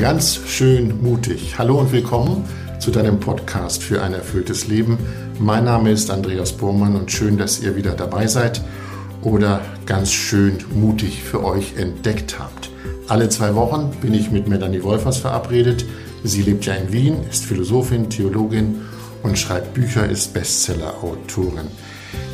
[0.00, 1.58] Ganz schön mutig.
[1.58, 2.46] Hallo und willkommen
[2.78, 4.96] zu deinem Podcast für ein erfülltes Leben.
[5.38, 8.62] Mein Name ist Andreas Bormann und schön, dass ihr wieder dabei seid
[9.20, 12.70] oder ganz schön mutig für euch entdeckt habt.
[13.08, 15.84] Alle zwei Wochen bin ich mit Melanie Wolfers verabredet.
[16.24, 18.80] Sie lebt ja in Wien, ist Philosophin, Theologin
[19.22, 21.68] und schreibt Bücher, ist Bestseller-Autorin.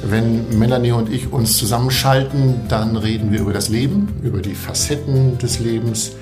[0.05, 5.37] Wenn Melanie und ich uns zusammenschalten, dann reden wir über das Leben, über die Facetten
[5.39, 6.13] des Lebens,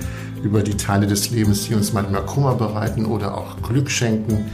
[0.45, 4.51] über die Teile des Lebens, die uns manchmal Kummer bereiten oder auch Glück schenken.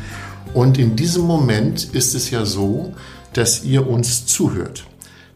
[0.54, 2.94] Und in diesem Moment ist es ja so,
[3.32, 4.86] dass ihr uns zuhört.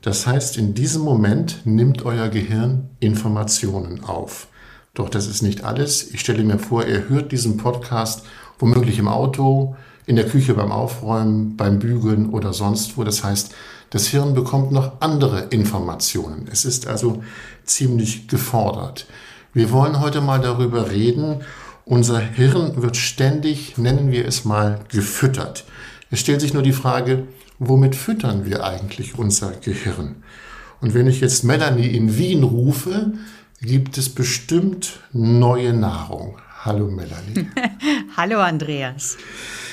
[0.01, 4.49] Das heißt, in diesem Moment nimmt euer Gehirn Informationen auf.
[4.95, 6.13] Doch das ist nicht alles.
[6.13, 8.25] Ich stelle mir vor, ihr hört diesen Podcast
[8.59, 9.77] womöglich im Auto,
[10.07, 13.05] in der Küche beim Aufräumen, beim Bügeln oder sonst wo.
[13.05, 13.55] Das heißt,
[13.91, 16.49] das Hirn bekommt noch andere Informationen.
[16.51, 17.23] Es ist also
[17.65, 19.07] ziemlich gefordert.
[19.55, 21.43] Wir wollen heute mal darüber reden.
[21.85, 25.65] Unser Hirn wird ständig, nennen wir es mal, gefüttert.
[26.11, 27.29] Es stellt sich nur die Frage,
[27.61, 30.17] womit füttern wir eigentlich unser Gehirn?
[30.81, 33.13] Und wenn ich jetzt Melanie in Wien rufe,
[33.61, 36.39] gibt es bestimmt neue Nahrung.
[36.65, 37.49] Hallo Melanie.
[38.17, 39.17] Hallo Andreas.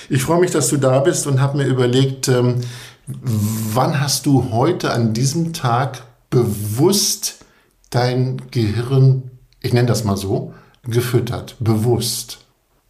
[0.09, 2.61] Ich freue mich, dass du da bist und habe mir überlegt, ähm,
[3.07, 7.45] wann hast du heute an diesem Tag bewusst
[7.89, 9.30] dein Gehirn,
[9.61, 12.39] ich nenne das mal so, gefüttert, bewusst?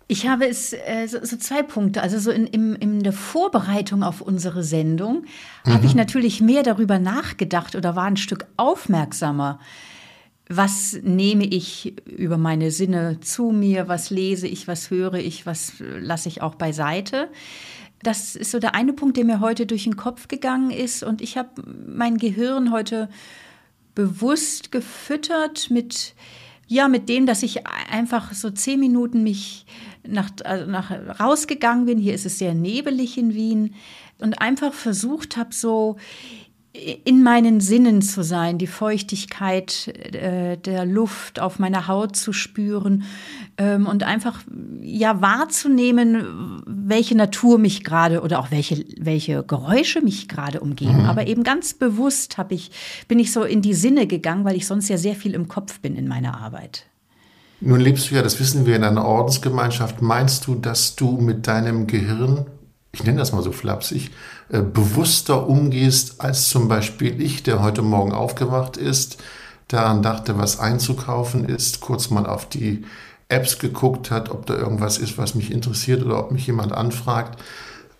[0.08, 2.02] Ich habe es äh, so, so, zwei Punkte.
[2.02, 5.26] Also so in, in, in der Vorbereitung auf unsere Sendung
[5.66, 5.74] mhm.
[5.74, 9.60] habe ich natürlich mehr darüber nachgedacht oder war ein Stück aufmerksamer
[10.56, 15.74] was nehme ich über meine Sinne zu mir, was lese ich, was höre ich, was
[15.80, 17.30] lasse ich auch beiseite.
[18.04, 21.04] Das ist so der eine Punkt, der mir heute durch den Kopf gegangen ist.
[21.04, 21.50] Und ich habe
[21.88, 23.10] mein Gehirn heute
[23.96, 26.16] bewusst gefüttert mit,
[26.72, 29.66] ja, mit dem, dass ich einfach so zehn Minuten mich
[30.08, 31.98] nach, also nach rausgegangen bin.
[31.98, 33.76] Hier ist es sehr nebelig in Wien
[34.20, 35.98] und einfach versucht habe, so
[36.74, 43.04] in meinen Sinnen zu sein, die Feuchtigkeit äh, der Luft auf meiner Haut zu spüren
[43.58, 44.42] ähm, und einfach
[44.82, 51.04] ja wahrzunehmen, welche Natur mich gerade oder auch welche welche Geräusche mich gerade umgeben.
[51.04, 51.10] Mhm.
[51.10, 52.72] Aber eben ganz bewusst habe ich
[53.10, 55.82] bin ich so in die Sinne gegangen, weil ich sonst ja sehr viel im Kopf
[55.82, 56.86] bin in meiner Arbeit.
[57.60, 60.02] Nun lebst du ja, das wissen wir in einer Ordensgemeinschaft.
[60.02, 62.46] Meinst du, dass du mit deinem Gehirn
[62.92, 64.12] ich nenne das mal so flapsig,
[64.50, 69.18] äh, bewusster umgehst als zum Beispiel ich, der heute Morgen aufgewacht ist,
[69.68, 72.84] daran dachte, was einzukaufen ist, kurz mal auf die
[73.30, 77.42] Apps geguckt hat, ob da irgendwas ist, was mich interessiert oder ob mich jemand anfragt.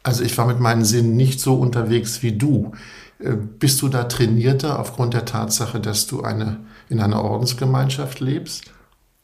[0.04, 2.74] Also ich war mit meinen Sinnen nicht so unterwegs wie du.
[3.20, 6.60] Äh, bist du da trainierter aufgrund der Tatsache, dass du eine,
[6.90, 8.74] in einer Ordensgemeinschaft lebst?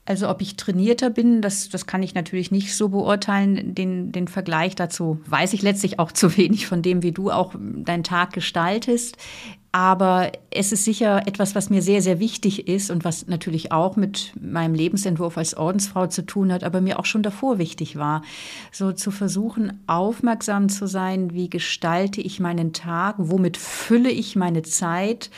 [0.07, 3.75] Also ob ich trainierter bin, das, das kann ich natürlich nicht so beurteilen.
[3.75, 7.53] Den, den Vergleich dazu weiß ich letztlich auch zu wenig von dem, wie du auch
[7.59, 9.17] deinen Tag gestaltest.
[9.77, 13.95] Aber es ist sicher etwas, was mir sehr, sehr wichtig ist und was natürlich auch
[13.95, 18.23] mit meinem Lebensentwurf als Ordensfrau zu tun hat, aber mir auch schon davor wichtig war.
[18.71, 24.63] So zu versuchen, aufmerksam zu sein, wie gestalte ich meinen Tag, womit fülle ich meine
[24.63, 25.29] Zeit,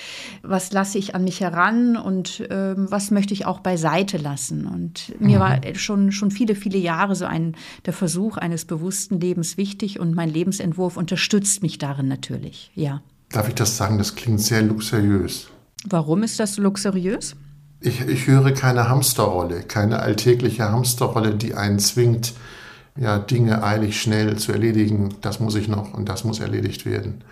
[0.41, 4.67] was lasse ich an mich heran und äh, was möchte ich auch beiseite lassen.
[4.67, 5.41] Und mir mhm.
[5.41, 10.15] war schon, schon viele, viele Jahre so ein, der Versuch eines bewussten Lebens wichtig und
[10.15, 13.01] mein Lebensentwurf unterstützt mich darin natürlich, ja.
[13.31, 13.97] Darf ich das sagen?
[13.97, 15.47] Das klingt sehr luxuriös.
[15.85, 17.35] Warum ist das luxuriös?
[17.81, 22.33] Ich, ich höre keine Hamsterrolle, keine alltägliche Hamsterrolle, die einen zwingt,
[22.97, 25.15] ja, Dinge eilig schnell zu erledigen.
[25.21, 27.23] Das muss ich noch und das muss erledigt werden.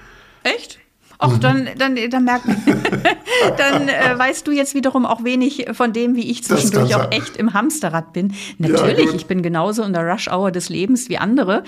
[0.44, 0.80] Echt?
[1.20, 1.40] Ach, mhm.
[1.40, 2.46] dann, dann, dann merkt
[3.58, 7.38] dann äh, weißt du jetzt wiederum auch wenig von dem, wie ich zwischendurch auch echt
[7.38, 8.34] im Hamsterrad bin.
[8.60, 11.64] Natürlich, ja, ich bin genauso in der Rush-Hour des Lebens wie andere.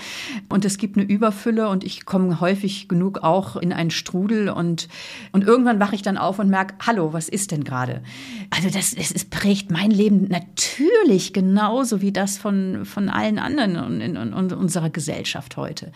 [0.48, 4.88] Und es gibt eine Überfülle und ich komme häufig genug auch in einen Strudel und,
[5.32, 8.02] und irgendwann wache ich dann auf und merke, hallo, was ist denn gerade?
[8.50, 14.00] Also das, das ist, prägt mein Leben natürlich genauso wie das von, von allen anderen
[14.00, 15.90] in, in, in unserer Gesellschaft heute.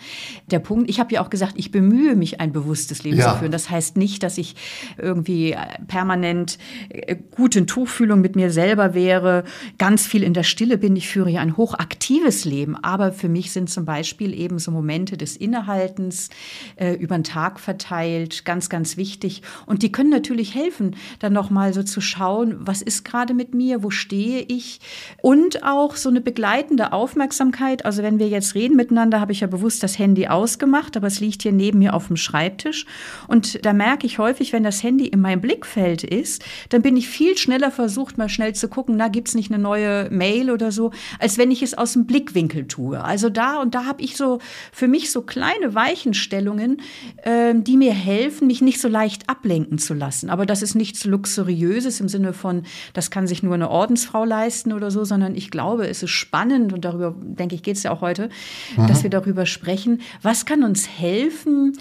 [0.50, 3.32] Der Punkt, ich habe ja auch gesagt, ich bemühe mich, ein bewusstes Leben ja.
[3.32, 3.43] zu führen.
[3.52, 4.54] Das heißt nicht, dass ich
[4.98, 5.56] irgendwie
[5.86, 6.58] permanent
[6.88, 9.44] äh, gut in Tuchfühlung mit mir selber wäre,
[9.78, 10.96] ganz viel in der Stille bin.
[10.96, 12.76] Ich führe ja ein hochaktives Leben.
[12.76, 16.30] Aber für mich sind zum Beispiel eben so Momente des Innehaltens
[16.76, 19.42] äh, über den Tag verteilt ganz, ganz wichtig.
[19.66, 23.82] Und die können natürlich helfen, dann nochmal so zu schauen, was ist gerade mit mir,
[23.82, 24.80] wo stehe ich?
[25.22, 27.84] Und auch so eine begleitende Aufmerksamkeit.
[27.84, 31.20] Also wenn wir jetzt reden miteinander, habe ich ja bewusst das Handy ausgemacht, aber es
[31.20, 32.86] liegt hier neben mir auf dem Schreibtisch.
[33.26, 36.96] Und Und da merke ich häufig, wenn das Handy in meinem Blickfeld ist, dann bin
[36.96, 40.70] ich viel schneller versucht, mal schnell zu gucken, na, gibt's nicht eine neue Mail oder
[40.70, 43.02] so, als wenn ich es aus dem Blickwinkel tue.
[43.02, 44.38] Also da und da habe ich so
[44.70, 46.80] für mich so kleine Weichenstellungen,
[47.24, 50.30] äh, die mir helfen, mich nicht so leicht ablenken zu lassen.
[50.30, 54.72] Aber das ist nichts Luxuriöses im Sinne von, das kann sich nur eine Ordensfrau leisten
[54.72, 57.90] oder so, sondern ich glaube, es ist spannend und darüber, denke ich, geht es ja
[57.90, 58.28] auch heute,
[58.76, 58.86] mhm.
[58.86, 61.76] dass wir darüber sprechen, was kann uns helfen,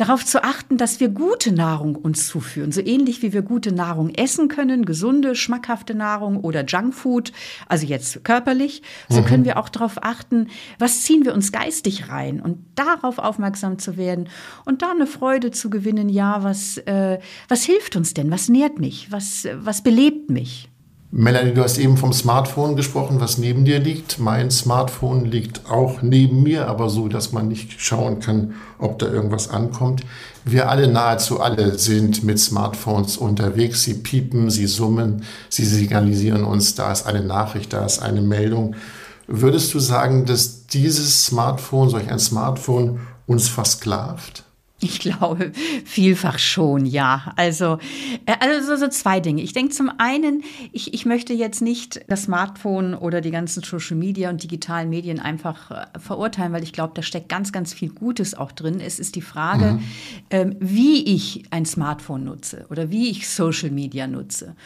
[0.00, 2.72] darauf zu achten, dass wir gute Nahrung uns zuführen.
[2.72, 7.32] So ähnlich wie wir gute Nahrung essen können, gesunde, schmackhafte Nahrung oder Junkfood,
[7.68, 9.24] also jetzt körperlich, so mhm.
[9.26, 10.48] können wir auch darauf achten,
[10.78, 14.28] was ziehen wir uns geistig rein und darauf aufmerksam zu werden
[14.64, 17.18] und da eine Freude zu gewinnen, ja, was, äh,
[17.48, 20.70] was hilft uns denn, was nährt mich, was, was belebt mich.
[21.12, 24.20] Melanie, du hast eben vom Smartphone gesprochen, was neben dir liegt.
[24.20, 29.06] Mein Smartphone liegt auch neben mir, aber so, dass man nicht schauen kann, ob da
[29.08, 30.02] irgendwas ankommt.
[30.44, 33.82] Wir alle, nahezu alle, sind mit Smartphones unterwegs.
[33.82, 38.76] Sie piepen, sie summen, sie signalisieren uns, da ist eine Nachricht, da ist eine Meldung.
[39.26, 44.44] Würdest du sagen, dass dieses Smartphone, solch ein Smartphone, uns versklavt?
[44.82, 45.52] Ich glaube,
[45.84, 47.32] vielfach schon, ja.
[47.36, 47.78] Also,
[48.24, 49.42] äh, also so zwei Dinge.
[49.42, 50.42] Ich denke zum einen,
[50.72, 55.20] ich, ich möchte jetzt nicht das Smartphone oder die ganzen Social Media und digitalen Medien
[55.20, 58.80] einfach äh, verurteilen, weil ich glaube, da steckt ganz, ganz viel Gutes auch drin.
[58.80, 59.82] Es ist die Frage, mhm.
[60.30, 64.56] ähm, wie ich ein Smartphone nutze oder wie ich Social Media nutze.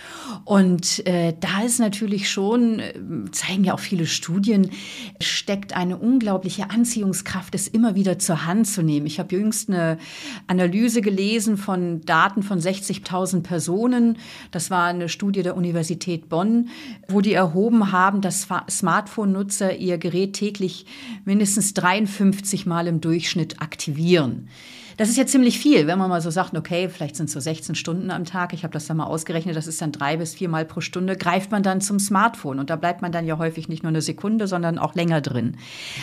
[0.45, 2.95] Und äh, da ist natürlich schon, äh,
[3.33, 4.71] zeigen ja auch viele Studien,
[5.21, 9.07] steckt eine unglaubliche Anziehungskraft, es immer wieder zur Hand zu nehmen.
[9.07, 9.99] Ich habe jüngst eine
[10.47, 14.19] Analyse gelesen von Daten von 60.000 Personen.
[14.51, 16.69] Das war eine Studie der Universität Bonn,
[17.09, 20.87] wo die erhoben haben, dass Smartphone-Nutzer ihr Gerät täglich
[21.25, 24.49] mindestens 53 Mal im Durchschnitt aktivieren.
[24.97, 27.41] Das ist ja ziemlich viel, wenn man mal so sagt, okay, vielleicht sind es so
[27.41, 28.53] 16 Stunden am Tag.
[28.53, 31.51] Ich habe das dann mal ausgerechnet, das ist dann drei bis viermal pro Stunde, greift
[31.51, 32.59] man dann zum Smartphone.
[32.59, 35.57] Und da bleibt man dann ja häufig nicht nur eine Sekunde, sondern auch länger drin.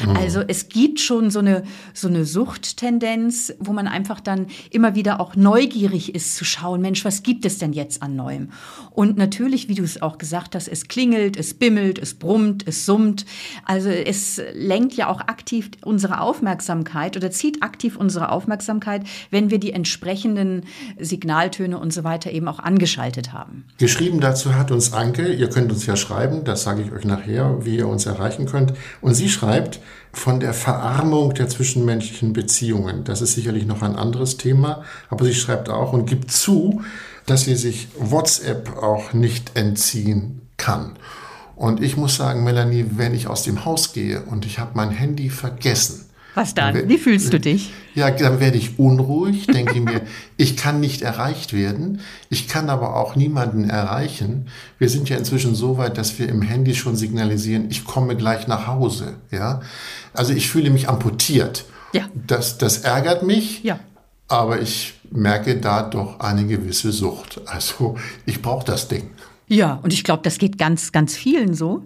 [0.04, 0.18] Mhm.
[0.18, 5.20] Also es gibt schon so eine, so eine Suchttendenz, wo man einfach dann immer wieder
[5.20, 8.50] auch neugierig ist zu schauen, Mensch, was gibt es denn jetzt an Neuem?
[8.92, 12.86] Und natürlich, wie du es auch gesagt hast, es klingelt, es bimmelt, es brummt, es
[12.86, 13.26] summt.
[13.66, 19.50] Also es lenkt ja auch aktiv unsere Aufmerksamkeit oder zieht aktiv unsere Aufmerksamkeit Aufmerksamkeit, wenn
[19.50, 20.64] wir die entsprechenden
[21.00, 23.66] Signaltöne und so weiter eben auch angeschaltet haben.
[23.78, 27.64] Geschrieben dazu hat uns Anke, ihr könnt uns ja schreiben, das sage ich euch nachher,
[27.64, 28.74] wie ihr uns erreichen könnt.
[29.02, 29.80] Und sie schreibt,
[30.14, 33.06] von der Verarmung der zwischenmenschlichen Beziehungen.
[33.06, 36.82] Das ist sicherlich noch ein anderes Thema, aber sie schreibt auch und gibt zu,
[37.26, 40.98] dass sie sich WhatsApp auch nicht entziehen kann.
[41.56, 44.90] Und ich muss sagen, Melanie, wenn ich aus dem Haus gehe und ich habe mein
[44.90, 46.88] Handy vergessen, was dann?
[46.88, 47.74] Wie fühlst du dich?
[47.94, 50.02] Ja, dann werde ich unruhig, denke mir,
[50.38, 52.00] ich kann nicht erreicht werden,
[52.30, 54.48] ich kann aber auch niemanden erreichen.
[54.78, 58.48] Wir sind ja inzwischen so weit, dass wir im Handy schon signalisieren, ich komme gleich
[58.48, 59.16] nach Hause.
[59.30, 59.62] Ja,
[60.14, 61.66] also ich fühle mich amputiert.
[61.94, 62.08] Ja.
[62.28, 63.64] Das, das ärgert mich.
[63.64, 63.80] Ja.
[64.28, 67.42] Aber ich merke da doch eine gewisse Sucht.
[67.46, 69.10] Also ich brauche das Ding.
[69.52, 71.84] Ja, und ich glaube, das geht ganz, ganz vielen so.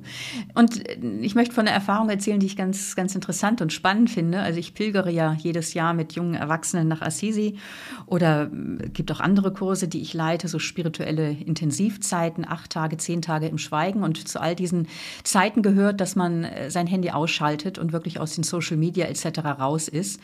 [0.53, 4.11] Und äh, ich möchte von einer Erfahrung erzählen, die ich ganz, ganz interessant und spannend
[4.11, 4.41] finde.
[4.41, 7.57] Also ich pilgere ja jedes Jahr mit jungen Erwachsenen nach Assisi
[8.05, 13.23] oder äh, gibt auch andere Kurse, die ich leite, so spirituelle Intensivzeiten, acht Tage, zehn
[13.23, 14.03] Tage im Schweigen.
[14.03, 14.87] Und zu all diesen
[15.23, 19.39] Zeiten gehört, dass man äh, sein Handy ausschaltet und wirklich aus den Social Media etc.
[19.59, 20.21] raus ist.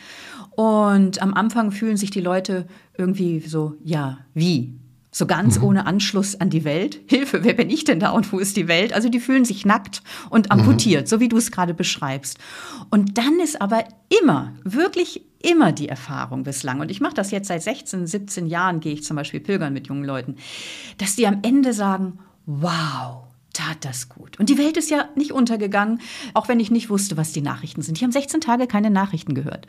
[0.51, 4.75] Und am Anfang fühlen sich die Leute irgendwie so, ja, wie?
[5.11, 5.65] So ganz mhm.
[5.65, 7.01] ohne Anschluss an die Welt.
[7.07, 8.93] Hilfe, wer bin ich denn da und wo ist die Welt?
[8.93, 11.07] Also die fühlen sich nackt und amputiert, mhm.
[11.07, 12.37] so wie du es gerade beschreibst.
[12.89, 13.83] Und dann ist aber
[14.21, 18.79] immer, wirklich immer die Erfahrung bislang, und ich mache das jetzt seit 16, 17 Jahren,
[18.79, 20.35] gehe ich zum Beispiel pilgern mit jungen Leuten,
[20.97, 24.39] dass die am Ende sagen, wow, tat das gut.
[24.39, 25.99] Und die Welt ist ja nicht untergegangen,
[26.33, 27.99] auch wenn ich nicht wusste, was die Nachrichten sind.
[27.99, 29.67] Die haben 16 Tage keine Nachrichten gehört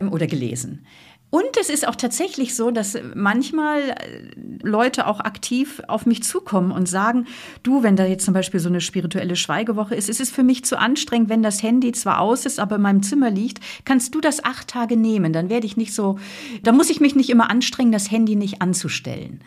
[0.00, 0.86] ähm, oder gelesen.
[1.30, 6.72] Und es ist auch tatsächlich so, dass manchmal äh, Leute auch aktiv auf mich zukommen
[6.72, 7.26] und sagen,
[7.62, 10.64] du, wenn da jetzt zum Beispiel so eine spirituelle Schweigewoche ist, ist es für mich
[10.64, 14.20] zu anstrengend, wenn das Handy zwar aus ist, aber in meinem Zimmer liegt, kannst du
[14.20, 16.18] das acht Tage nehmen, dann werde ich nicht so,
[16.62, 19.40] da muss ich mich nicht immer anstrengen, das Handy nicht anzustellen.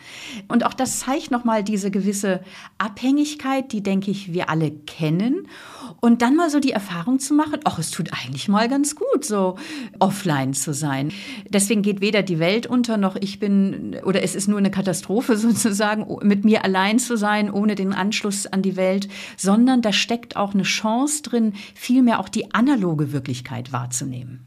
[0.48, 2.40] Und auch das zeigt nochmal diese gewisse
[2.78, 5.48] Abhängigkeit, die, denke ich, wir alle kennen.
[6.00, 9.24] Und dann mal so die Erfahrung zu machen, ach, es tut eigentlich mal ganz gut,
[9.24, 9.56] so
[9.98, 11.12] offline zu sein.
[11.48, 15.36] Deswegen geht weder die Welt unter noch ich bin, oder es ist nur eine Katastrophe
[15.38, 20.36] sozusagen, mit mir allein zu sein, ohne den Anschluss an die Welt, sondern da steckt
[20.36, 24.46] auch eine Chance drin, vielmehr auch die analoge Wirklichkeit wahrzunehmen.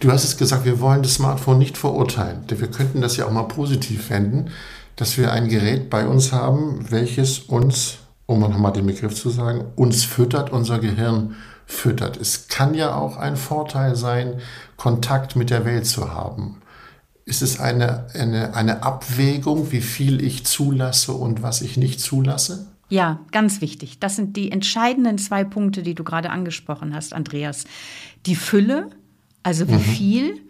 [0.00, 2.44] Du hast es gesagt, wir wollen das Smartphone nicht verurteilen.
[2.46, 4.50] Wir könnten das ja auch mal positiv wenden,
[4.94, 7.98] dass wir ein Gerät bei uns haben, welches uns,
[8.28, 12.18] um nochmal den Begriff zu sagen, uns füttert, unser Gehirn füttert.
[12.18, 14.40] Es kann ja auch ein Vorteil sein,
[14.76, 16.60] Kontakt mit der Welt zu haben.
[17.24, 22.66] Ist es eine, eine, eine Abwägung, wie viel ich zulasse und was ich nicht zulasse?
[22.90, 23.98] Ja, ganz wichtig.
[23.98, 27.64] Das sind die entscheidenden zwei Punkte, die du gerade angesprochen hast, Andreas.
[28.26, 28.90] Die Fülle,
[29.42, 29.80] also wie mhm.
[29.80, 30.40] viel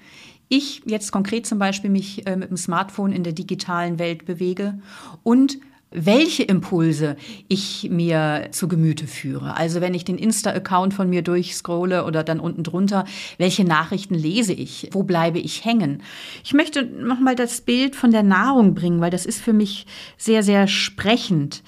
[0.48, 4.80] ich jetzt konkret zum Beispiel mich äh, mit dem Smartphone in der digitalen Welt bewege
[5.22, 5.58] und
[5.90, 7.16] welche Impulse
[7.48, 9.56] ich mir zu Gemüte führe.
[9.56, 13.04] Also wenn ich den Insta-Account von mir durchscrolle oder dann unten drunter,
[13.38, 14.90] welche Nachrichten lese ich?
[14.92, 16.02] Wo bleibe ich hängen?
[16.44, 20.42] Ich möchte nochmal das Bild von der Nahrung bringen, weil das ist für mich sehr,
[20.42, 21.62] sehr sprechend.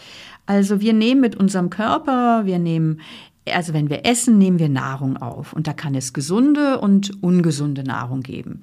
[0.47, 3.01] Also wir nehmen mit unserem Körper, wir nehmen
[3.47, 5.53] also wenn wir essen, nehmen wir Nahrung auf.
[5.53, 8.61] Und da kann es gesunde und ungesunde Nahrung geben.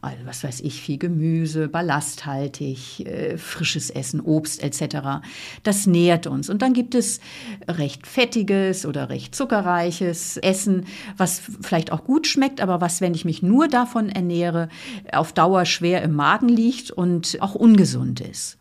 [0.00, 5.22] Also was weiß ich, viel Gemüse, ballasthaltig, äh, frisches Essen, Obst etc.
[5.62, 6.50] Das nährt uns.
[6.50, 7.20] Und dann gibt es
[7.66, 10.84] recht fettiges oder recht zuckerreiches Essen,
[11.16, 14.68] was vielleicht auch gut schmeckt, aber was, wenn ich mich nur davon ernähre,
[15.12, 18.57] auf Dauer schwer im Magen liegt und auch ungesund ist.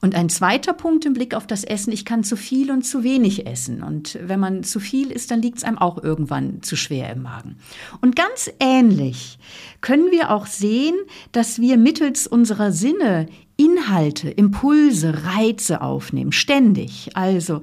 [0.00, 3.04] Und ein zweiter Punkt im Blick auf das Essen, ich kann zu viel und zu
[3.04, 3.82] wenig essen.
[3.82, 7.22] Und wenn man zu viel isst, dann liegt es einem auch irgendwann zu schwer im
[7.22, 7.56] Magen.
[8.00, 9.38] Und ganz ähnlich
[9.82, 10.94] können wir auch sehen,
[11.32, 13.26] dass wir mittels unserer Sinne
[13.60, 17.10] Inhalte, Impulse, Reize aufnehmen, ständig.
[17.12, 17.60] Also,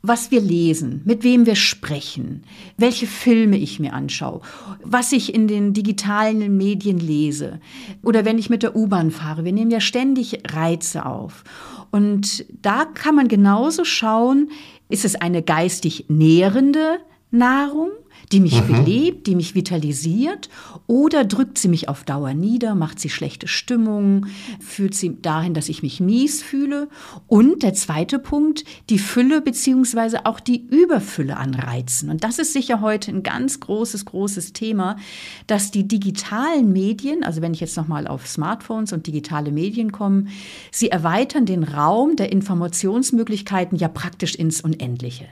[0.00, 2.44] was wir lesen, mit wem wir sprechen,
[2.78, 4.40] welche Filme ich mir anschaue,
[4.82, 7.60] was ich in den digitalen Medien lese
[8.02, 9.44] oder wenn ich mit der U-Bahn fahre.
[9.44, 11.44] Wir nehmen ja ständig Reize auf.
[11.94, 14.50] Und da kann man genauso schauen,
[14.88, 16.98] ist es eine geistig nährende
[17.30, 17.92] Nahrung
[18.32, 18.66] die mich mhm.
[18.66, 20.48] belebt, die mich vitalisiert,
[20.86, 24.26] oder drückt sie mich auf Dauer nieder, macht sie schlechte Stimmung,
[24.60, 26.88] führt sie dahin, dass ich mich mies fühle.
[27.26, 32.10] Und der zweite Punkt, die Fülle beziehungsweise auch die Überfülle an Reizen.
[32.10, 34.96] Und das ist sicher heute ein ganz großes, großes Thema,
[35.46, 40.26] dass die digitalen Medien, also wenn ich jetzt nochmal auf Smartphones und digitale Medien komme,
[40.70, 45.26] sie erweitern den Raum der Informationsmöglichkeiten ja praktisch ins Unendliche.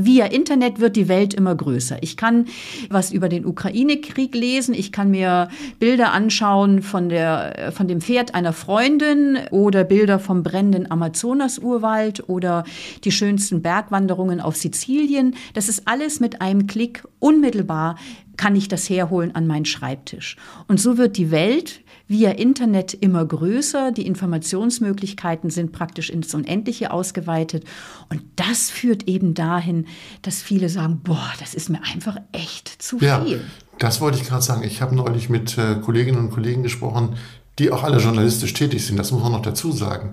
[0.00, 1.98] Via Internet wird die Welt immer größer.
[2.02, 2.46] Ich kann
[2.88, 5.48] was über den Ukraine-Krieg lesen, ich kann mir
[5.80, 12.64] Bilder anschauen von, der, von dem Pferd einer Freundin oder Bilder vom brennenden Amazonas-Urwald oder
[13.02, 15.34] die schönsten Bergwanderungen auf Sizilien.
[15.54, 17.96] Das ist alles mit einem Klick unmittelbar
[18.36, 20.36] kann ich das herholen an meinen Schreibtisch.
[20.68, 26.90] Und so wird die Welt via Internet immer größer, die Informationsmöglichkeiten sind praktisch ins Unendliche
[26.90, 27.64] ausgeweitet.
[28.08, 29.86] Und das führt eben dahin,
[30.22, 33.42] dass viele sagen, boah, das ist mir einfach echt zu ja, viel.
[33.78, 34.62] Das wollte ich gerade sagen.
[34.64, 37.16] Ich habe neulich mit äh, Kolleginnen und Kollegen gesprochen,
[37.58, 40.12] die auch alle journalistisch tätig sind, das muss man noch dazu sagen.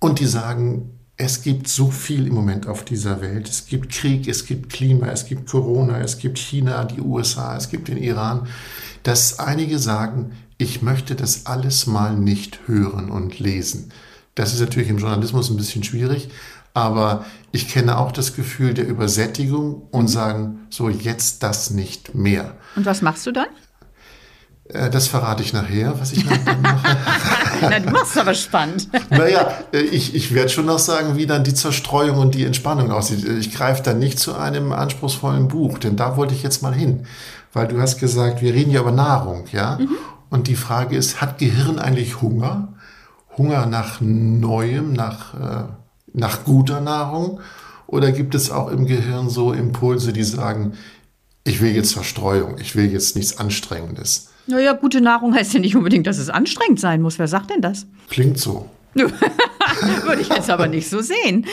[0.00, 3.48] Und die sagen, es gibt so viel im Moment auf dieser Welt.
[3.48, 7.68] Es gibt Krieg, es gibt Klima, es gibt Corona, es gibt China, die USA, es
[7.68, 8.48] gibt den Iran,
[9.04, 13.92] dass einige sagen, ich möchte das alles mal nicht hören und lesen.
[14.34, 16.28] Das ist natürlich im Journalismus ein bisschen schwierig,
[16.74, 20.08] aber ich kenne auch das Gefühl der Übersättigung und mhm.
[20.08, 22.56] sagen, so jetzt das nicht mehr.
[22.74, 23.46] Und was machst du dann?
[24.68, 26.96] Äh, das verrate ich nachher, was ich dann mache.
[27.60, 28.88] Na, du machst aber spannend.
[29.10, 32.90] naja, äh, ich, ich werde schon noch sagen, wie dann die Zerstreuung und die Entspannung
[32.90, 33.24] aussieht.
[33.24, 37.06] Ich greife dann nicht zu einem anspruchsvollen Buch, denn da wollte ich jetzt mal hin.
[37.52, 39.78] Weil du hast gesagt, wir reden ja über Nahrung, ja?
[39.78, 39.90] Mhm.
[40.34, 42.74] Und die Frage ist, hat Gehirn eigentlich Hunger?
[43.38, 45.68] Hunger nach Neuem, nach, äh,
[46.12, 47.38] nach guter Nahrung?
[47.86, 50.72] Oder gibt es auch im Gehirn so Impulse, die sagen,
[51.44, 54.30] ich will jetzt Verstreuung, ich will jetzt nichts Anstrengendes?
[54.48, 57.20] Naja, gute Nahrung heißt ja nicht unbedingt, dass es anstrengend sein muss.
[57.20, 57.86] Wer sagt denn das?
[58.10, 58.68] Klingt so.
[60.04, 61.46] Würde ich jetzt aber nicht so sehen.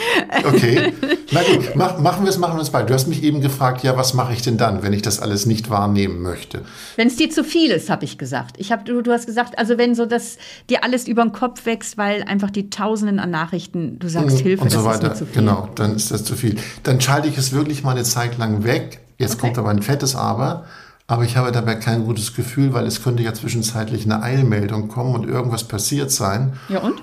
[0.44, 0.92] Okay.
[1.32, 2.88] Na gut, mach, machen wir es, machen wir es bald.
[2.88, 5.46] Du hast mich eben gefragt, ja, was mache ich denn dann, wenn ich das alles
[5.46, 6.62] nicht wahrnehmen möchte?
[6.96, 8.56] Wenn es dir zu viel ist, habe ich gesagt.
[8.58, 10.38] Ich hab, du, du hast gesagt, also wenn so das
[10.70, 14.42] dir alles über den Kopf wächst, weil einfach die Tausenden an Nachrichten, du sagst mhm,
[14.42, 15.12] Hilfe, und so das weiter.
[15.12, 15.34] ist zu viel.
[15.34, 16.56] Genau, dann ist das zu viel.
[16.84, 19.00] Dann schalte ich es wirklich mal eine Zeit lang weg.
[19.18, 19.40] Jetzt okay.
[19.46, 20.64] kommt aber ein fettes Aber.
[21.06, 25.14] Aber ich habe dabei kein gutes Gefühl, weil es könnte ja zwischenzeitlich eine Eilmeldung kommen
[25.14, 26.54] und irgendwas passiert sein.
[26.68, 27.02] Ja und?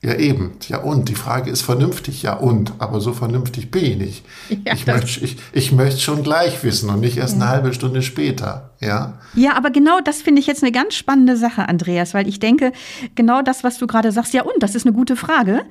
[0.00, 0.52] Ja, eben.
[0.68, 1.08] Ja, und?
[1.08, 2.22] Die Frage ist vernünftig.
[2.22, 2.72] Ja, und?
[2.78, 4.24] Aber so vernünftig bin ich nicht.
[4.66, 7.42] Ja, ich, möchte, ich, ich möchte schon gleich wissen und nicht erst ja.
[7.42, 8.70] eine halbe Stunde später.
[8.80, 12.38] Ja, ja aber genau das finde ich jetzt eine ganz spannende Sache, Andreas, weil ich
[12.38, 12.72] denke,
[13.14, 14.62] genau das, was du gerade sagst, ja, und?
[14.62, 15.62] Das ist eine gute Frage.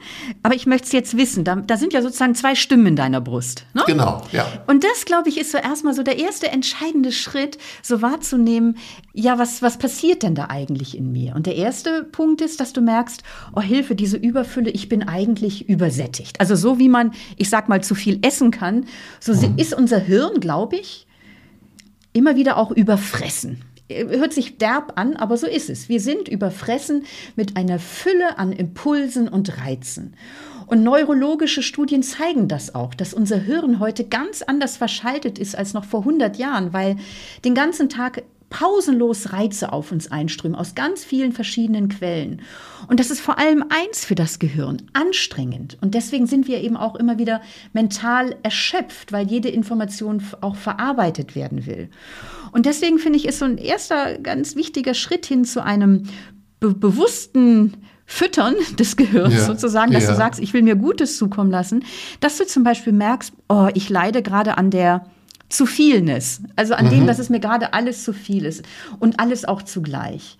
[0.43, 1.43] Aber ich möchte es jetzt wissen.
[1.43, 3.65] Da, da, sind ja sozusagen zwei Stimmen in deiner Brust.
[3.73, 3.83] Ne?
[3.87, 4.45] Genau, ja.
[4.67, 8.77] Und das, glaube ich, ist so erstmal so der erste entscheidende Schritt, so wahrzunehmen,
[9.13, 11.35] ja, was, was passiert denn da eigentlich in mir?
[11.35, 13.23] Und der erste Punkt ist, dass du merkst,
[13.55, 16.39] oh, Hilfe, diese diese Überfülle, ich bin eigentlich übersättigt.
[16.39, 18.85] Also so wie man, ich sag mal, zu viel essen kann,
[19.19, 21.07] so ist unser Hirn, glaube ich,
[22.13, 23.61] immer wieder auch überfressen.
[23.89, 25.87] Hört sich derb an, aber so ist es.
[25.87, 27.05] Wir sind überfressen
[27.35, 30.15] mit einer Fülle an Impulsen und Reizen.
[30.65, 35.73] Und neurologische Studien zeigen das auch, dass unser Hirn heute ganz anders verschaltet ist als
[35.73, 36.97] noch vor 100 Jahren, weil
[37.45, 42.41] den ganzen Tag pausenlos Reize auf uns einströmen aus ganz vielen verschiedenen Quellen.
[42.87, 45.77] Und das ist vor allem eins für das Gehirn, anstrengend.
[45.81, 47.41] Und deswegen sind wir eben auch immer wieder
[47.73, 51.89] mental erschöpft, weil jede Information auch verarbeitet werden will.
[52.51, 56.03] Und deswegen finde ich, ist so ein erster ganz wichtiger Schritt hin zu einem
[56.59, 57.73] be bewussten
[58.05, 60.11] Füttern des Gehirns ja, sozusagen, dass ja.
[60.11, 61.83] du sagst, ich will mir Gutes zukommen lassen,
[62.21, 65.05] dass du zum Beispiel merkst, oh, ich leide gerade an der
[65.49, 66.41] zu vielness.
[66.55, 66.89] Also an mhm.
[66.89, 68.63] dem, dass es mir gerade alles zu viel ist
[68.99, 70.37] und alles auch zugleich.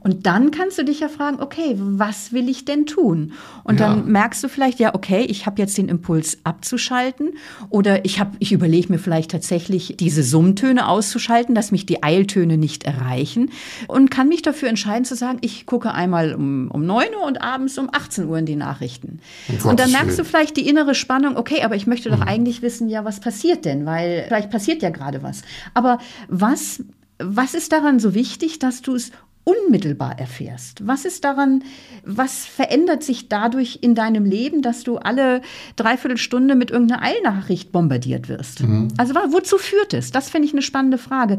[0.00, 3.32] Und dann kannst du dich ja fragen, okay, was will ich denn tun?
[3.62, 3.88] Und ja.
[3.88, 7.34] dann merkst du vielleicht, ja, okay, ich habe jetzt den Impuls abzuschalten
[7.70, 12.56] oder ich, hab, ich überlege mir vielleicht tatsächlich, diese Summtöne auszuschalten, dass mich die Eiltöne
[12.56, 13.50] nicht erreichen
[13.88, 17.42] und kann mich dafür entscheiden zu sagen, ich gucke einmal um, um 9 Uhr und
[17.42, 19.20] abends um 18 Uhr in die Nachrichten.
[19.62, 22.28] Um und dann merkst du vielleicht die innere Spannung, okay, aber ich möchte doch mhm.
[22.28, 23.86] eigentlich wissen, ja, was passiert denn?
[23.86, 25.42] Weil vielleicht passiert ja gerade was.
[25.74, 25.98] Aber
[26.28, 26.82] was
[27.18, 29.12] was ist daran so wichtig, dass du es
[29.44, 30.86] unmittelbar erfährst?
[30.86, 31.62] Was ist daran,
[32.02, 35.42] was verändert sich dadurch in deinem Leben, dass du alle
[35.76, 38.62] dreiviertel Stunde mit irgendeiner Eilnachricht bombardiert wirst?
[38.62, 38.88] Mhm.
[38.96, 40.10] Also wozu führt es?
[40.10, 41.38] Das finde ich eine spannende Frage.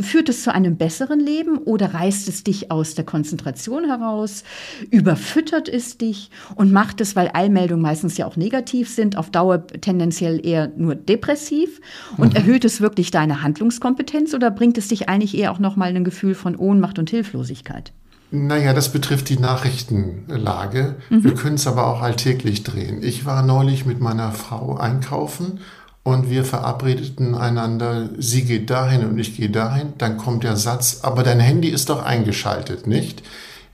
[0.00, 4.44] Führt es zu einem besseren Leben oder reißt es dich aus der Konzentration heraus?
[4.90, 9.66] Überfüttert es dich und macht es, weil Eilmeldungen meistens ja auch negativ sind, auf Dauer
[9.66, 11.80] tendenziell eher nur depressiv
[12.16, 12.36] und mhm.
[12.36, 16.36] erhöht es wirklich deine Handlungskompetenz oder bringt es dich eigentlich eher auch nochmal ein Gefühl
[16.36, 17.39] von Ohnmacht und Hilflosigkeit?
[17.40, 17.92] Arbeitslosigkeit?
[18.32, 20.96] Naja, das betrifft die Nachrichtenlage.
[21.08, 21.24] Mhm.
[21.24, 23.02] Wir können es aber auch alltäglich drehen.
[23.02, 25.60] Ich war neulich mit meiner Frau einkaufen
[26.04, 29.94] und wir verabredeten einander, sie geht dahin und ich gehe dahin.
[29.98, 33.22] Dann kommt der Satz, aber dein Handy ist doch eingeschaltet, nicht?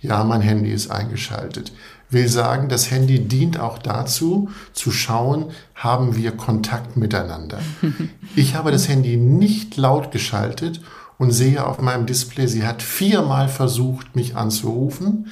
[0.01, 1.73] Ja, mein Handy ist eingeschaltet.
[2.09, 7.59] Will sagen, das Handy dient auch dazu, zu schauen, haben wir Kontakt miteinander.
[8.39, 10.83] Ich habe das Handy nicht laut geschaltet
[11.19, 15.29] und sehe auf meinem Display, sie hat viermal versucht, mich anzurufen,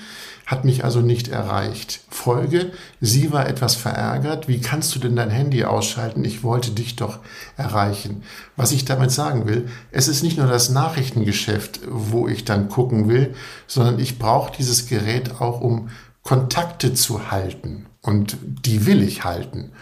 [0.47, 2.01] hat mich also nicht erreicht.
[2.11, 4.47] Folge, sie war etwas verärgert.
[4.47, 6.25] Wie kannst du denn dein Handy ausschalten?
[6.25, 7.19] Ich wollte dich doch
[7.57, 8.23] erreichen.
[8.57, 13.09] Was ich damit sagen will, es ist nicht nur das Nachrichtengeschäft, wo ich dann gucken
[13.09, 13.35] will,
[13.67, 15.89] sondern ich brauche dieses Gerät auch, um
[16.23, 17.87] Kontakte zu halten.
[18.03, 19.73] Und die will ich halten.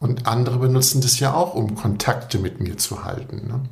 [0.00, 3.46] Und andere benutzen das ja auch, um Kontakte mit mir zu halten.
[3.48, 3.62] Ne?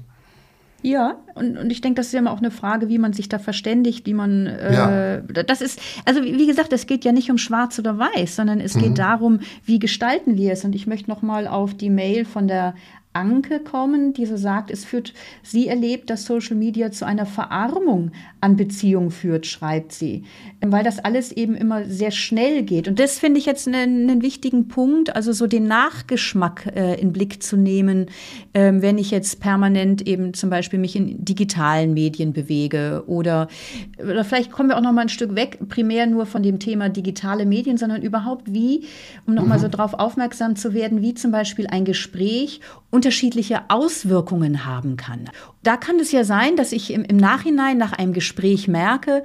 [0.86, 3.28] Ja, und, und ich denke, das ist ja immer auch eine Frage, wie man sich
[3.28, 5.20] da verständigt, wie man, äh, ja.
[5.42, 8.76] das ist, also wie gesagt, es geht ja nicht um schwarz oder weiß, sondern es
[8.76, 8.82] mhm.
[8.82, 10.64] geht darum, wie gestalten wir es.
[10.64, 12.76] Und ich möchte nochmal auf die Mail von der
[13.14, 18.12] Anke kommen, die so sagt, es führt, sie erlebt, dass Social Media zu einer Verarmung
[18.46, 20.22] an Beziehungen führt, schreibt sie,
[20.64, 22.86] weil das alles eben immer sehr schnell geht.
[22.86, 27.12] Und das finde ich jetzt einen, einen, wichtigen Punkt, also so den Nachgeschmack äh, in
[27.12, 28.06] Blick zu nehmen,
[28.52, 33.48] äh, wenn ich jetzt permanent eben zum Beispiel mich in digitalen Medien bewege oder,
[33.98, 36.88] oder vielleicht kommen wir auch noch mal ein Stück weg, primär nur von dem Thema
[36.88, 38.84] digitale Medien, sondern überhaupt wie,
[39.26, 39.62] um noch mal mhm.
[39.62, 45.28] so darauf aufmerksam zu werden, wie zum Beispiel ein Gespräch unterschiedliche Auswirkungen haben kann.
[45.64, 48.35] Da kann es ja sein, dass ich im, im Nachhinein nach einem Gespräch
[48.68, 49.22] merke,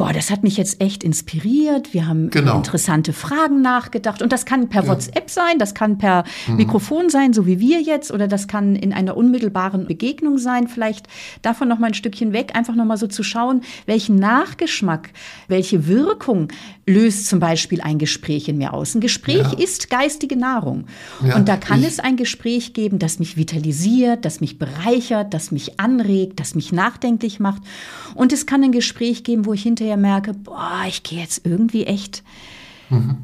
[0.00, 1.92] boah, das hat mich jetzt echt inspiriert.
[1.92, 2.56] Wir haben genau.
[2.56, 4.22] interessante Fragen nachgedacht.
[4.22, 4.88] Und das kann per ja.
[4.88, 6.56] WhatsApp sein, das kann per mhm.
[6.56, 10.68] Mikrofon sein, so wie wir jetzt, oder das kann in einer unmittelbaren Begegnung sein.
[10.68, 11.06] Vielleicht
[11.42, 15.10] davon noch mal ein Stückchen weg, einfach noch mal so zu schauen, welchen Nachgeschmack,
[15.48, 16.48] welche Wirkung
[16.86, 18.94] löst zum Beispiel ein Gespräch in mir aus.
[18.94, 19.58] Ein Gespräch ja.
[19.58, 20.86] ist geistige Nahrung.
[21.22, 25.50] Ja, und da kann es ein Gespräch geben, das mich vitalisiert, das mich bereichert, das
[25.50, 27.62] mich anregt, das mich nachdenklich macht.
[28.14, 31.86] Und es kann ein Gespräch geben, wo ich hinterher merke, boah, ich gehe jetzt irgendwie
[31.86, 32.22] echt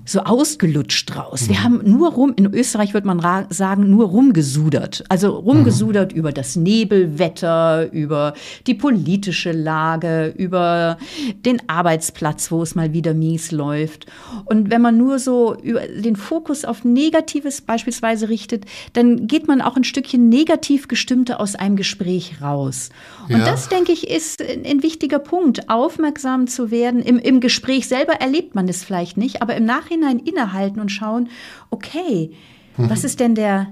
[0.05, 1.48] so ausgelutscht raus.
[1.48, 5.05] Wir haben nur rum, in Österreich würde man sagen, nur rumgesudert.
[5.09, 6.18] Also rumgesudert mhm.
[6.18, 8.35] über das Nebelwetter, über
[8.66, 10.98] die politische Lage, über
[11.44, 14.07] den Arbeitsplatz, wo es mal wieder mies läuft.
[14.44, 19.76] Und wenn man nur so den Fokus auf Negatives beispielsweise richtet, dann geht man auch
[19.76, 22.90] ein Stückchen negativ gestimmte aus einem Gespräch raus.
[23.29, 23.44] Und ja.
[23.44, 27.00] das, denke ich, ist ein wichtiger Punkt, aufmerksam zu werden.
[27.00, 31.29] Im, Im Gespräch selber erlebt man es vielleicht nicht, aber im Nachhinein innehalten und schauen,
[31.71, 32.33] okay,
[32.77, 32.90] mhm.
[32.90, 33.69] was ist denn der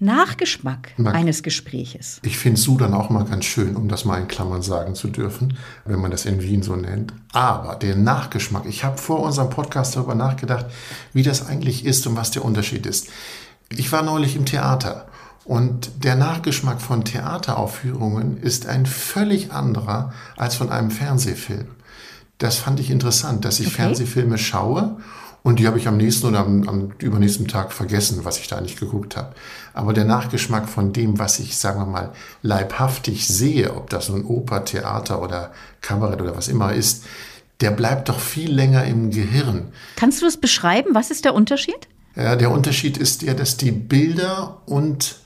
[0.00, 1.14] Nachgeschmack Mag.
[1.14, 2.20] eines Gespräches?
[2.22, 5.56] Ich finde Sudan auch mal ganz schön, um das mal in Klammern sagen zu dürfen,
[5.84, 7.12] wenn man das in Wien so nennt.
[7.32, 10.66] Aber der Nachgeschmack, ich habe vor unserem Podcast darüber nachgedacht,
[11.12, 13.08] wie das eigentlich ist und was der Unterschied ist.
[13.70, 15.08] Ich war neulich im Theater
[15.44, 21.68] und der Nachgeschmack von Theateraufführungen ist ein völlig anderer als von einem Fernsehfilm.
[22.38, 23.76] Das fand ich interessant, dass ich okay.
[23.76, 24.98] Fernsehfilme schaue
[25.42, 28.60] und die habe ich am nächsten oder am, am, übernächsten Tag vergessen, was ich da
[28.60, 29.34] nicht geguckt habe.
[29.72, 34.24] Aber der Nachgeschmack von dem, was ich, sagen wir mal, leibhaftig sehe, ob das nun
[34.24, 37.04] Oper, Theater oder Kabarett oder was immer ist,
[37.60, 39.72] der bleibt doch viel länger im Gehirn.
[39.96, 40.94] Kannst du das beschreiben?
[40.94, 41.88] Was ist der Unterschied?
[42.14, 45.16] Ja, der Unterschied ist der, dass die Bilder und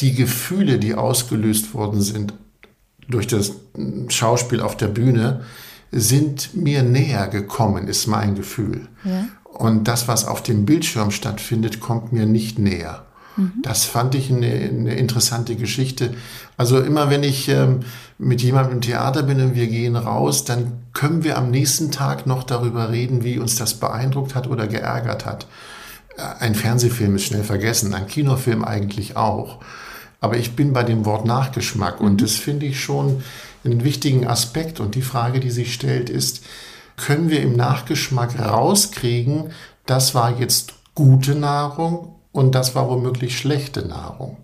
[0.00, 2.32] die Gefühle, die ausgelöst worden sind
[3.08, 3.52] durch das
[4.08, 5.44] Schauspiel auf der Bühne,
[5.92, 8.88] sind mir näher gekommen, ist mein Gefühl.
[9.04, 9.26] Ja.
[9.60, 13.04] Und das, was auf dem Bildschirm stattfindet, kommt mir nicht näher.
[13.36, 13.52] Mhm.
[13.60, 16.14] Das fand ich eine, eine, interessante Geschichte.
[16.56, 17.80] Also immer wenn ich ähm,
[18.16, 22.26] mit jemandem im Theater bin und wir gehen raus, dann können wir am nächsten Tag
[22.26, 25.46] noch darüber reden, wie uns das beeindruckt hat oder geärgert hat.
[26.16, 29.58] Äh, ein Fernsehfilm ist schnell vergessen, ein Kinofilm eigentlich auch.
[30.22, 32.16] Aber ich bin bei dem Wort Nachgeschmack und mhm.
[32.16, 33.22] das finde ich schon
[33.62, 34.80] einen wichtigen Aspekt.
[34.80, 36.40] Und die Frage, die sich stellt, ist,
[37.00, 39.50] können wir im Nachgeschmack rauskriegen,
[39.86, 44.36] das war jetzt gute Nahrung und das war womöglich schlechte Nahrung?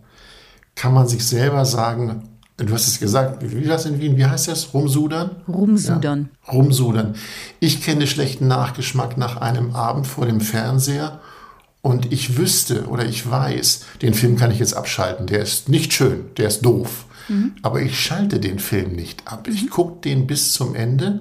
[0.75, 2.23] Kann man sich selber sagen,
[2.57, 4.73] du hast es gesagt, wie das in Wien, wie heißt das?
[4.73, 5.37] Rumsudern?
[5.47, 6.31] Rumsudern.
[6.47, 7.15] Ja, rumsudern.
[7.61, 11.21] Ich kenne schlechten Nachgeschmack nach einem Abend vor dem Fernseher
[11.83, 15.93] und ich wüsste oder ich weiß, den Film kann ich jetzt abschalten, der ist nicht
[15.93, 17.05] schön, der ist doof.
[17.29, 17.53] Mhm.
[17.63, 19.47] Aber ich schalte den Film nicht ab.
[19.49, 19.71] Ich mhm.
[19.71, 21.21] gucke den bis zum Ende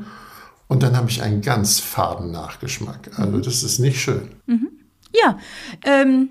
[0.68, 3.12] und dann habe ich einen ganz faden Nachgeschmack.
[3.18, 3.42] Also mhm.
[3.44, 4.30] das ist nicht schön.
[4.48, 4.70] Mhm.
[5.14, 5.40] Ja,
[5.84, 6.30] ähm,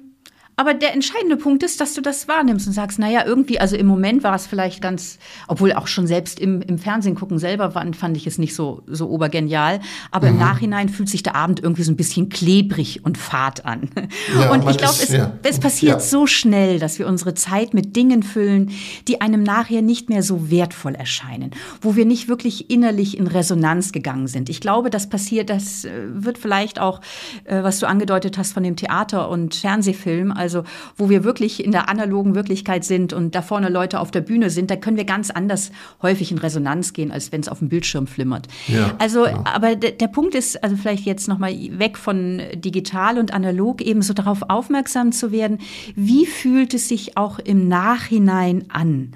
[0.57, 3.87] aber der entscheidende Punkt ist, dass du das wahrnimmst und sagst, naja, irgendwie, also im
[3.87, 7.97] Moment war es vielleicht ganz, obwohl auch schon selbst im, im Fernsehen gucken selber fand,
[7.97, 9.81] fand ich es nicht so, so obergenial.
[10.13, 10.35] Aber mhm.
[10.35, 13.91] im Nachhinein fühlt sich der Abend irgendwie so ein bisschen klebrig und fad an.
[14.39, 15.33] Ja, und ich glaube, es, ja.
[15.43, 16.01] es passiert ja.
[16.01, 18.71] so schnell, dass wir unsere Zeit mit Dingen füllen,
[19.09, 23.93] die einem nachher nicht mehr so wertvoll erscheinen, wo wir nicht wirklich innerlich in Resonanz
[23.93, 24.49] gegangen sind.
[24.49, 27.01] Ich glaube, das passiert, das äh, wird vielleicht auch,
[27.45, 30.63] äh, was du angedeutet hast von dem Theater und Fernsehfilm, also
[30.97, 34.51] wo wir wirklich in der analogen Wirklichkeit sind und da vorne Leute auf der Bühne
[34.51, 37.71] sind, da können wir ganz anders häufig in Resonanz gehen, als wenn es auf dem
[37.71, 38.47] Bildschirm flimmert.
[38.69, 39.43] Ja, also, ja.
[39.45, 44.13] aber der Punkt ist, also vielleicht jetzt nochmal weg von digital und analog, eben so
[44.13, 45.59] darauf aufmerksam zu werden,
[45.97, 49.13] wie fühlt es sich auch im Nachhinein an?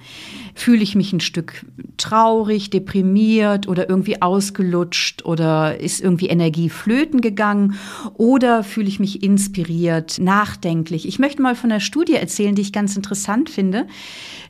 [0.59, 1.65] Fühle ich mich ein Stück
[1.99, 7.77] traurig, deprimiert oder irgendwie ausgelutscht oder ist irgendwie Energie flöten gegangen
[8.15, 11.07] oder fühle ich mich inspiriert, nachdenklich?
[11.07, 13.87] Ich möchte mal von einer Studie erzählen, die ich ganz interessant finde.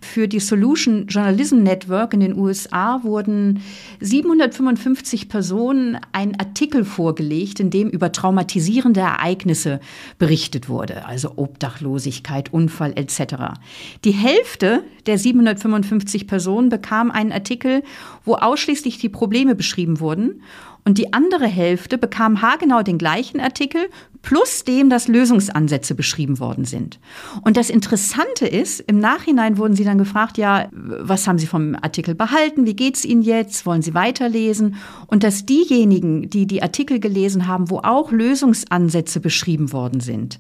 [0.01, 3.61] Für die Solution Journalism Network in den USA wurden
[4.01, 9.79] 755 Personen ein Artikel vorgelegt, in dem über traumatisierende Ereignisse
[10.19, 13.59] berichtet wurde, also Obdachlosigkeit, Unfall etc.
[14.05, 17.83] Die Hälfte der 755 Personen bekam einen Artikel,
[18.25, 20.43] wo ausschließlich die Probleme beschrieben wurden
[20.85, 23.89] und die andere Hälfte bekam haargenau den gleichen Artikel,
[24.23, 26.99] plus dem, dass Lösungsansätze beschrieben worden sind.
[27.43, 31.77] Und das Interessante ist, im Nachhinein wurden sie dann gefragt, ja, was haben Sie vom
[31.81, 32.67] Artikel behalten?
[32.67, 33.65] Wie geht's Ihnen jetzt?
[33.65, 34.77] Wollen Sie weiterlesen?
[35.07, 40.39] Und dass diejenigen, die die Artikel gelesen haben, wo auch Lösungsansätze beschrieben worden sind,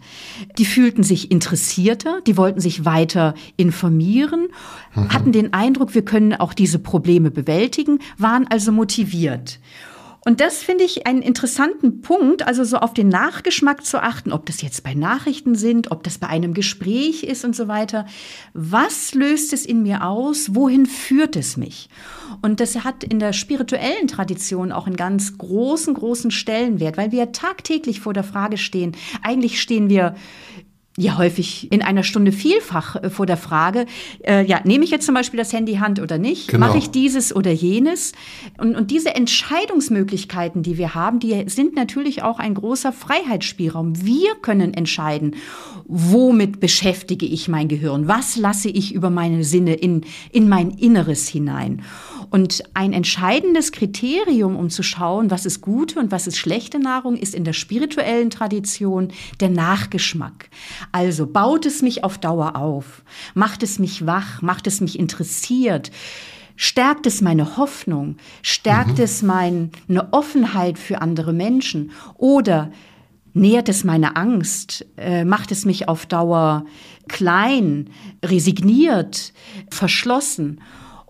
[0.58, 4.48] die fühlten sich interessierter, die wollten sich weiter informieren,
[4.94, 5.08] mhm.
[5.10, 9.60] hatten den Eindruck, wir können auch diese Probleme bewältigen, waren also motiviert.
[10.24, 14.46] Und das finde ich einen interessanten Punkt, also so auf den Nachgeschmack zu achten, ob
[14.46, 18.04] das jetzt bei Nachrichten sind, ob das bei einem Gespräch ist und so weiter.
[18.52, 20.54] Was löst es in mir aus?
[20.54, 21.88] Wohin führt es mich?
[22.42, 27.32] Und das hat in der spirituellen Tradition auch einen ganz großen, großen Stellenwert, weil wir
[27.32, 30.14] tagtäglich vor der Frage stehen, eigentlich stehen wir
[30.98, 33.86] ja häufig in einer Stunde vielfach äh, vor der Frage,
[34.26, 36.48] äh, ja, nehme ich jetzt zum Beispiel das Handy Hand oder nicht?
[36.48, 36.66] Genau.
[36.66, 38.12] Mache ich dieses oder jenes?
[38.58, 44.04] Und, und diese Entscheidungsmöglichkeiten, die wir haben, die sind natürlich auch ein großer Freiheitsspielraum.
[44.04, 45.36] Wir können entscheiden,
[45.86, 48.08] womit beschäftige ich mein Gehirn?
[48.08, 51.82] Was lasse ich über meine Sinne in, in mein Inneres hinein?
[52.30, 57.16] Und ein entscheidendes Kriterium, um zu schauen, was ist gute und was ist schlechte Nahrung,
[57.16, 59.08] ist in der spirituellen Tradition
[59.40, 60.50] der Nachgeschmack.
[60.92, 63.02] Also baut es mich auf Dauer auf,
[63.34, 65.90] macht es mich wach, macht es mich interessiert,
[66.56, 69.04] stärkt es meine Hoffnung, stärkt mhm.
[69.04, 69.70] es meine
[70.10, 71.92] Offenheit für andere Menschen?
[72.16, 72.70] Oder
[73.32, 76.64] nährt es meine Angst, äh, macht es mich auf Dauer
[77.08, 77.90] klein,
[78.24, 79.32] resigniert,
[79.70, 80.60] verschlossen.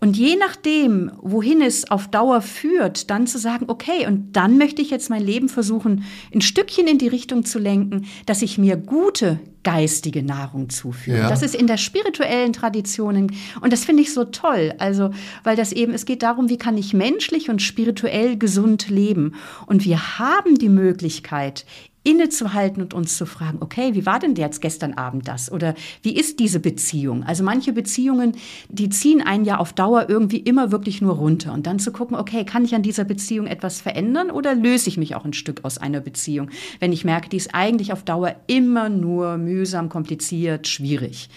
[0.00, 4.80] Und je nachdem, wohin es auf Dauer führt, dann zu sagen, okay, und dann möchte
[4.80, 8.76] ich jetzt mein Leben versuchen, ein Stückchen in die Richtung zu lenken, dass ich mir
[8.76, 11.18] gute geistige Nahrung zuführe.
[11.18, 11.28] Ja.
[11.28, 13.30] Das ist in der spirituellen Tradition
[13.60, 14.72] und das finde ich so toll.
[14.78, 15.10] Also,
[15.42, 19.34] weil das eben, es geht darum, wie kann ich menschlich und spirituell gesund leben.
[19.66, 21.66] Und wir haben die Möglichkeit,
[22.08, 25.52] innezuhalten und uns zu fragen, okay, wie war denn jetzt gestern Abend das?
[25.52, 27.22] Oder wie ist diese Beziehung?
[27.22, 28.32] Also manche Beziehungen,
[28.70, 31.52] die ziehen einen ja auf Dauer irgendwie immer wirklich nur runter.
[31.52, 34.96] Und dann zu gucken, okay, kann ich an dieser Beziehung etwas verändern oder löse ich
[34.96, 36.48] mich auch ein Stück aus einer Beziehung,
[36.80, 41.28] wenn ich merke, die ist eigentlich auf Dauer immer nur mühsam, kompliziert, schwierig?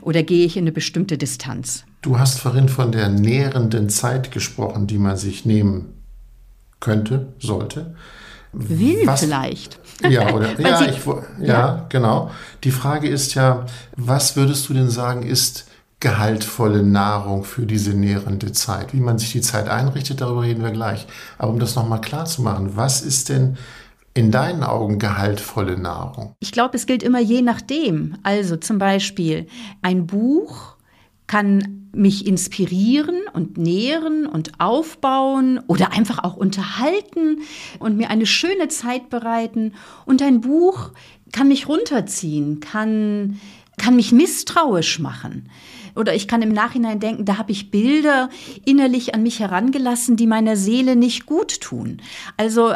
[0.00, 1.84] Oder gehe ich in eine bestimmte Distanz?
[2.02, 5.94] Du hast vorhin von der nährenden Zeit gesprochen, die man sich nehmen
[6.78, 7.96] könnte, sollte.
[8.52, 9.78] Will was, vielleicht.
[10.08, 12.30] Ja, oder, ja, ich, ja, ja, genau.
[12.64, 15.66] Die Frage ist ja, was würdest du denn sagen, ist
[16.00, 18.92] gehaltvolle Nahrung für diese nährende Zeit?
[18.92, 21.06] Wie man sich die Zeit einrichtet, darüber reden wir gleich.
[21.38, 23.56] Aber um das nochmal klar zu machen, was ist denn
[24.14, 26.34] in deinen Augen gehaltvolle Nahrung?
[26.40, 28.16] Ich glaube, es gilt immer je nachdem.
[28.22, 29.46] Also zum Beispiel
[29.82, 30.76] ein Buch
[31.30, 37.42] kann mich inspirieren und nähren und aufbauen oder einfach auch unterhalten
[37.78, 39.74] und mir eine schöne Zeit bereiten.
[40.06, 40.90] Und ein Buch
[41.30, 43.38] kann mich runterziehen, kann,
[43.78, 45.48] kann mich misstrauisch machen.
[45.96, 48.28] Oder ich kann im Nachhinein denken, da habe ich Bilder
[48.64, 52.00] innerlich an mich herangelassen, die meiner Seele nicht gut tun.
[52.36, 52.74] Also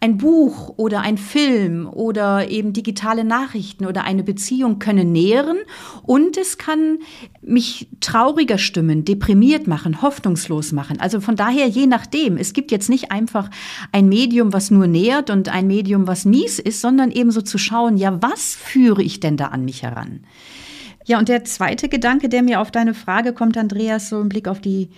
[0.00, 5.58] ein Buch oder ein Film oder eben digitale Nachrichten oder eine Beziehung können nähren
[6.02, 6.98] und es kann
[7.42, 11.00] mich trauriger stimmen, deprimiert machen, hoffnungslos machen.
[11.00, 12.36] Also von daher je nachdem.
[12.36, 13.50] Es gibt jetzt nicht einfach
[13.90, 17.58] ein Medium, was nur nährt und ein Medium, was mies ist, sondern eben so zu
[17.58, 20.20] schauen, ja, was führe ich denn da an mich heran?
[21.04, 24.48] Ja, und der zweite Gedanke, der mir auf deine Frage kommt, Andreas, so im Blick
[24.48, 24.90] auf die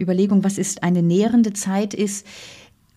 [0.00, 2.26] Überlegung, was ist eine nährende Zeit, ist,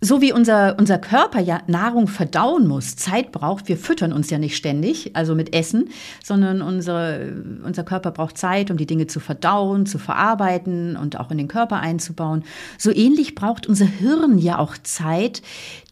[0.03, 4.39] so wie unser, unser Körper ja Nahrung verdauen muss, Zeit braucht, wir füttern uns ja
[4.39, 5.89] nicht ständig, also mit Essen,
[6.23, 11.29] sondern unsere, unser Körper braucht Zeit, um die Dinge zu verdauen, zu verarbeiten und auch
[11.29, 12.43] in den Körper einzubauen.
[12.79, 15.43] So ähnlich braucht unser Hirn ja auch Zeit,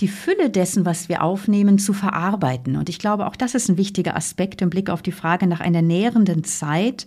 [0.01, 2.77] die Fülle dessen, was wir aufnehmen, zu verarbeiten.
[2.77, 5.59] Und ich glaube, auch das ist ein wichtiger Aspekt im Blick auf die Frage nach
[5.59, 7.05] einer nährenden Zeit.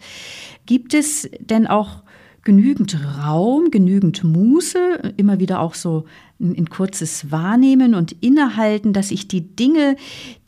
[0.67, 2.05] Gibt es denn auch
[2.45, 6.05] genügend Raum, genügend Muße, immer wieder auch so
[6.42, 9.96] ein, kurzes Wahrnehmen und Innehalten, dass ich die Dinge,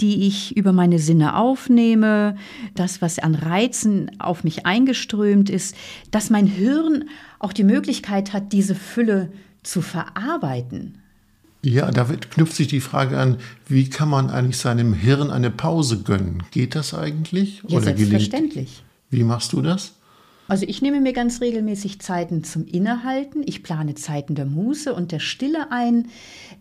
[0.00, 2.36] die ich über meine Sinne aufnehme,
[2.74, 5.76] das, was an Reizen auf mich eingeströmt ist,
[6.10, 10.98] dass mein Hirn auch die Möglichkeit hat, diese Fülle zu verarbeiten.
[11.62, 16.02] Ja, da knüpft sich die Frage an, wie kann man eigentlich seinem Hirn eine Pause
[16.02, 16.42] gönnen?
[16.50, 17.62] Geht das eigentlich?
[17.66, 18.52] Ja, Oder selbstverständlich.
[18.52, 18.82] Gelingt?
[19.10, 19.94] Wie machst du das?
[20.46, 23.42] Also ich nehme mir ganz regelmäßig Zeiten zum Innehalten.
[23.46, 26.08] Ich plane Zeiten der Muße und der Stille ein.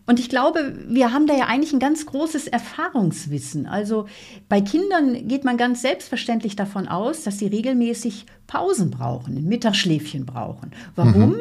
[0.06, 3.66] Und ich glaube, wir haben da ja eigentlich ein ganz großes Erfahrungswissen.
[3.66, 4.06] Also
[4.48, 10.26] bei Kindern geht man ganz selbstverständlich davon aus, dass sie regelmäßig Pausen brauchen, ein Mittagsschläfchen
[10.26, 10.72] brauchen.
[10.96, 11.30] Warum?
[11.30, 11.40] Mhm.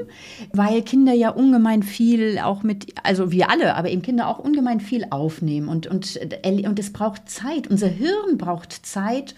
[0.53, 4.79] Weil Kinder ja ungemein viel auch mit, also wir alle, aber eben Kinder auch ungemein
[4.79, 7.67] viel aufnehmen und, und, und es braucht Zeit.
[7.67, 9.35] Unser Hirn braucht Zeit,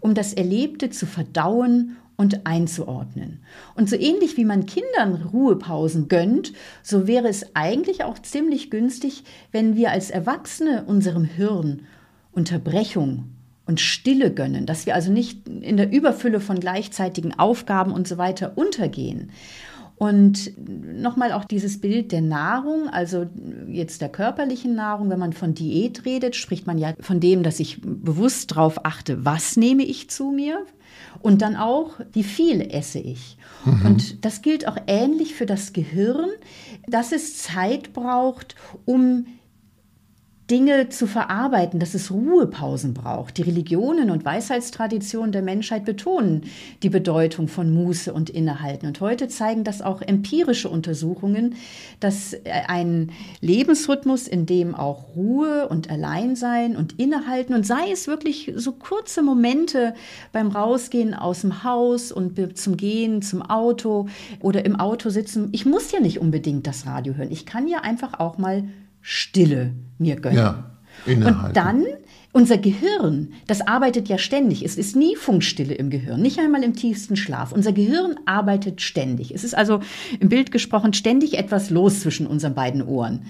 [0.00, 3.38] um das Erlebte zu verdauen und einzuordnen.
[3.76, 6.52] Und so ähnlich wie man Kindern Ruhepausen gönnt,
[6.82, 11.86] so wäre es eigentlich auch ziemlich günstig, wenn wir als Erwachsene unserem Hirn
[12.32, 13.30] Unterbrechung
[13.66, 18.18] und Stille gönnen, dass wir also nicht in der Überfülle von gleichzeitigen Aufgaben und so
[18.18, 19.30] weiter untergehen.
[19.96, 23.26] Und nochmal auch dieses Bild der Nahrung, also
[23.68, 27.58] jetzt der körperlichen Nahrung, wenn man von Diät redet, spricht man ja von dem, dass
[27.58, 30.64] ich bewusst darauf achte, was nehme ich zu mir,
[31.20, 33.36] und dann auch, wie viel esse ich.
[33.64, 33.86] Mhm.
[33.86, 36.30] Und das gilt auch ähnlich für das Gehirn,
[36.86, 39.26] dass es Zeit braucht, um
[40.50, 43.36] Dinge zu verarbeiten, dass es Ruhepausen braucht.
[43.36, 46.44] Die Religionen und Weisheitstraditionen der Menschheit betonen
[46.82, 48.86] die Bedeutung von Muße und Innehalten.
[48.86, 51.56] Und heute zeigen das auch empirische Untersuchungen,
[52.00, 53.10] dass äh, ein
[53.42, 59.22] Lebensrhythmus, in dem auch Ruhe und Alleinsein und Innehalten und sei es wirklich so kurze
[59.22, 59.94] Momente
[60.32, 64.08] beim Rausgehen aus dem Haus und zum Gehen zum Auto
[64.40, 65.50] oder im Auto sitzen.
[65.52, 67.30] Ich muss ja nicht unbedingt das Radio hören.
[67.30, 68.64] Ich kann ja einfach auch mal
[69.10, 70.36] Stille mir gönnen.
[70.36, 70.70] Ja,
[71.06, 71.86] und dann
[72.32, 74.62] unser Gehirn, das arbeitet ja ständig.
[74.62, 77.52] Es ist nie Funkstille im Gehirn, nicht einmal im tiefsten Schlaf.
[77.52, 79.34] Unser Gehirn arbeitet ständig.
[79.34, 79.80] Es ist also
[80.20, 83.22] im Bild gesprochen ständig etwas los zwischen unseren beiden Ohren.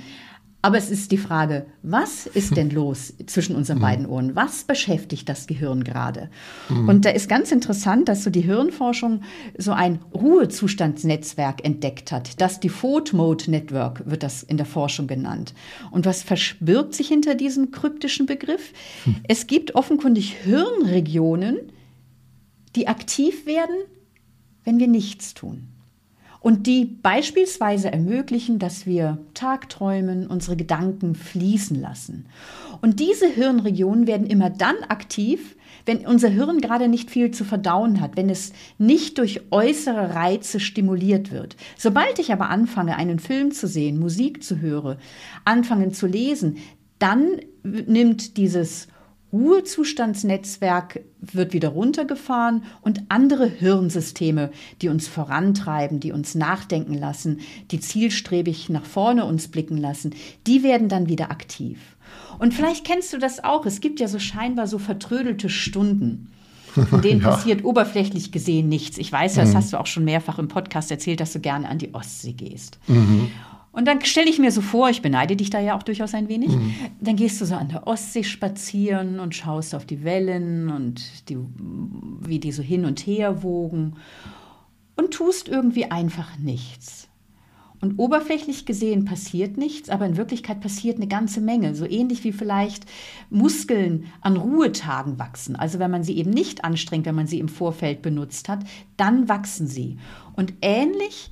[0.61, 3.83] Aber es ist die Frage, was ist denn los zwischen unseren mhm.
[3.83, 4.35] beiden Ohren?
[4.35, 6.31] Was beschäftigt das Gehirn gerade?
[6.69, 6.89] Mhm.
[6.89, 9.23] Und da ist ganz interessant, dass so die Hirnforschung
[9.57, 12.41] so ein Ruhezustandsnetzwerk entdeckt hat.
[12.41, 15.55] Das Default Mode Network wird das in der Forschung genannt.
[15.93, 18.73] Und was verbirgt sich hinter diesem kryptischen Begriff?
[19.07, 19.17] Mhm.
[19.29, 21.73] Es gibt offenkundig Hirnregionen,
[22.75, 23.77] die aktiv werden,
[24.65, 25.69] wenn wir nichts tun
[26.41, 32.27] und die beispielsweise ermöglichen, dass wir tagträumen, unsere Gedanken fließen lassen.
[32.81, 38.01] Und diese Hirnregionen werden immer dann aktiv, wenn unser Hirn gerade nicht viel zu verdauen
[38.01, 41.57] hat, wenn es nicht durch äußere Reize stimuliert wird.
[41.77, 44.99] Sobald ich aber anfange, einen Film zu sehen, Musik zu hören,
[45.45, 46.59] anfangen zu lesen,
[46.99, 48.89] dann nimmt dieses
[49.33, 57.81] Ruhezustandsnetzwerk wird wieder runtergefahren und andere Hirnsysteme, die uns vorantreiben, die uns nachdenken lassen, die
[57.81, 60.15] zielstrebig nach vorne uns blicken lassen,
[60.47, 61.79] die werden dann wieder aktiv.
[62.39, 63.67] Und vielleicht kennst du das auch.
[63.67, 66.33] Es gibt ja so scheinbar so vertrödelte Stunden.
[66.93, 67.31] In denen ja.
[67.31, 68.99] passiert oberflächlich gesehen nichts.
[68.99, 69.57] Ich weiß ja, das mhm.
[69.57, 72.79] hast du auch schon mehrfach im Podcast erzählt, dass du gerne an die Ostsee gehst.
[72.87, 73.31] Mhm.
[73.79, 76.29] Und dann stelle ich mir so vor, ich beneide dich da ja auch durchaus ein
[76.29, 76.75] wenig, mhm.
[77.01, 81.39] dann gehst du so an der Ostsee spazieren und schaust auf die Wellen und die,
[82.27, 83.95] wie die so hin und her wogen
[84.97, 87.07] und tust irgendwie einfach nichts.
[87.81, 91.77] Und oberflächlich gesehen passiert nichts, aber in Wirklichkeit passiert eine ganze Menge.
[91.77, 92.85] So ähnlich wie vielleicht
[93.31, 95.55] Muskeln an Ruhetagen wachsen.
[95.55, 98.65] Also wenn man sie eben nicht anstrengt, wenn man sie im Vorfeld benutzt hat,
[98.97, 99.99] dann wachsen sie.
[100.35, 101.31] Und ähnlich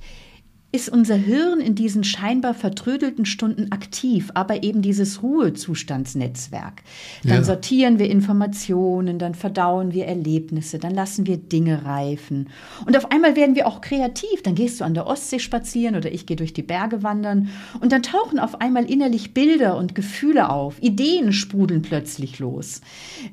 [0.77, 6.83] ist unser Hirn in diesen scheinbar vertrödelten Stunden aktiv, aber eben dieses Ruhezustandsnetzwerk.
[7.23, 7.43] Dann ja.
[7.43, 12.49] sortieren wir Informationen, dann verdauen wir Erlebnisse, dann lassen wir Dinge reifen.
[12.85, 14.43] Und auf einmal werden wir auch kreativ.
[14.43, 17.49] Dann gehst du an der Ostsee spazieren oder ich gehe durch die Berge wandern
[17.81, 20.75] und dann tauchen auf einmal innerlich Bilder und Gefühle auf.
[20.79, 22.81] Ideen sprudeln plötzlich los.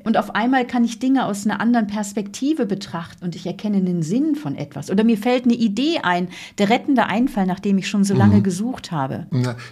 [0.02, 4.02] Und auf einmal kann ich Dinge aus einer anderen Perspektive betrachten und ich erkenne den
[4.02, 4.90] Sinn von etwas.
[4.90, 8.36] Oder mir fällt eine Idee ein, der rettende Einfall Einfall, nachdem ich schon so lange
[8.36, 8.42] mhm.
[8.44, 9.26] gesucht habe.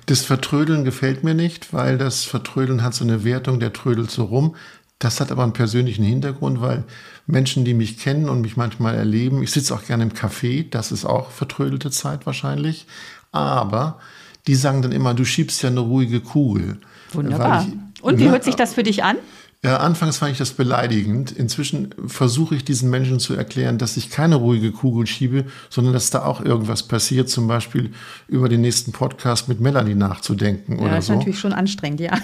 [0.06, 4.24] Das Vertrödeln gefällt mir nicht, weil das Vertrödeln hat so eine Wertung, der trödelt so
[4.24, 4.56] rum.
[4.98, 6.84] Das hat aber einen persönlichen Hintergrund, weil
[7.26, 10.90] Menschen, die mich kennen und mich manchmal erleben, ich sitze auch gerne im Café, das
[10.92, 12.86] ist auch vertrödelte Zeit wahrscheinlich,
[13.30, 14.00] aber
[14.46, 16.78] die sagen dann immer, du schiebst ja eine ruhige Kugel.
[17.12, 17.66] Wunderbar.
[17.66, 19.16] Ich, und wie ne, hört sich das für dich an?
[19.64, 21.30] Ja, anfangs fand ich das beleidigend.
[21.30, 26.10] Inzwischen versuche ich diesen Menschen zu erklären, dass ich keine ruhige Kugel schiebe, sondern dass
[26.10, 27.92] da auch irgendwas passiert, zum Beispiel
[28.26, 30.96] über den nächsten Podcast mit Melanie nachzudenken ja, oder so.
[30.96, 32.10] Das ist natürlich schon anstrengend, ja.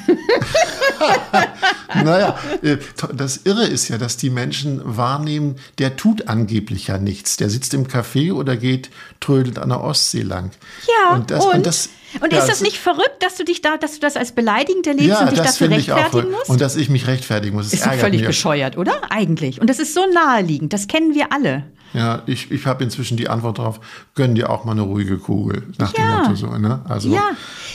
[1.95, 2.79] naja, äh,
[3.15, 7.37] das Irre ist ja, dass die Menschen wahrnehmen, der tut angeblich ja nichts.
[7.37, 10.51] Der sitzt im Café oder geht trödelt an der Ostsee lang.
[10.89, 11.55] Ja, und das, und?
[11.55, 11.89] und das
[12.21, 14.87] und ja, ist das nicht verrückt, dass du dich da, dass du das als beleidigend
[14.87, 16.49] erlebst ja, und dich dafür rechtfertigen musst?
[16.49, 17.71] Und dass ich mich rechtfertigen muss.
[17.71, 18.29] Das ist doch völlig mich.
[18.29, 19.11] bescheuert, oder?
[19.11, 19.61] Eigentlich.
[19.61, 20.73] Und das ist so naheliegend.
[20.73, 21.65] Das kennen wir alle.
[21.95, 23.81] Ja, ich, ich habe inzwischen die Antwort darauf,
[24.15, 26.05] gönn dir auch mal eine ruhige Kugel, nach ja.
[26.05, 26.59] dem Motto so.
[26.59, 26.81] Ne?
[26.87, 27.31] Also ja.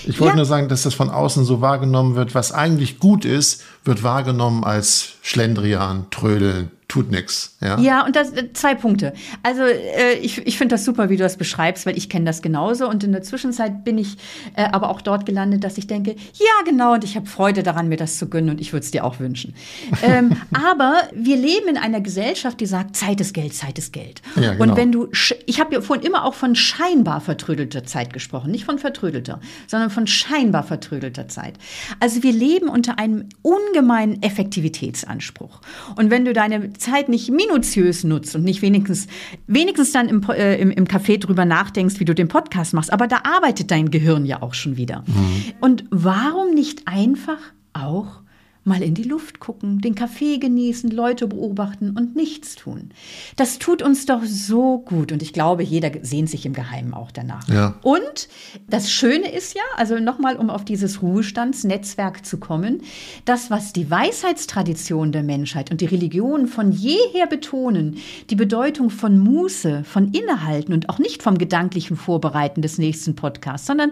[0.06, 0.36] ich wollte ja.
[0.38, 4.63] nur sagen, dass das von außen so wahrgenommen wird, was eigentlich gut ist, wird wahrgenommen
[4.63, 7.58] als Schlendrian, Trödeln, tut nichts.
[7.60, 7.79] Ja?
[7.79, 9.13] ja, und das zwei Punkte.
[9.41, 12.43] Also äh, ich, ich finde das super, wie du das beschreibst, weil ich kenne das
[12.43, 12.88] genauso.
[12.88, 14.17] Und in der Zwischenzeit bin ich
[14.56, 17.89] äh, aber auch dort gelandet, dass ich denke, ja, genau, und ich habe Freude daran,
[17.89, 19.56] mir das zu gönnen und ich würde es dir auch wünschen.
[20.03, 24.21] ähm, aber wir leben in einer Gesellschaft, die sagt, Zeit ist Geld, Zeit ist Geld.
[24.36, 24.63] Ja, genau.
[24.63, 25.10] Und wenn du,
[25.47, 29.89] ich habe ja vorhin immer auch von scheinbar vertrödelter Zeit gesprochen, nicht von vertrödelter, sondern
[29.89, 31.56] von scheinbar vertrödelter Zeit.
[31.99, 35.62] Also wir leben unter einem ungemeinen Effektivitätsanspruch.
[35.95, 39.08] Und wenn du deine Zeit nicht minutiös nutzt und nicht wenigstens,
[39.48, 43.08] wenigstens dann im, äh, im, im Café drüber nachdenkst, wie du den Podcast machst, aber
[43.08, 45.04] da arbeitet dein Gehirn ja auch schon wieder.
[45.08, 45.43] Mhm.
[45.62, 47.39] Und warum nicht einfach
[47.74, 48.23] auch
[48.63, 52.89] mal in die Luft gucken, den Kaffee genießen, Leute beobachten und nichts tun.
[53.36, 57.12] Das tut uns doch so gut und ich glaube, jeder sehnt sich im Geheimen auch
[57.12, 57.47] danach.
[57.49, 57.76] Ja.
[57.82, 58.30] Und
[58.69, 62.82] das Schöne ist ja, also nochmal, um auf dieses Ruhestandsnetzwerk zu kommen,
[63.26, 67.98] das, was die Weisheitstradition der Menschheit und die Religion von jeher betonen,
[68.29, 73.67] die Bedeutung von Muße, von Innehalten und auch nicht vom gedanklichen Vorbereiten des nächsten Podcasts,
[73.67, 73.92] sondern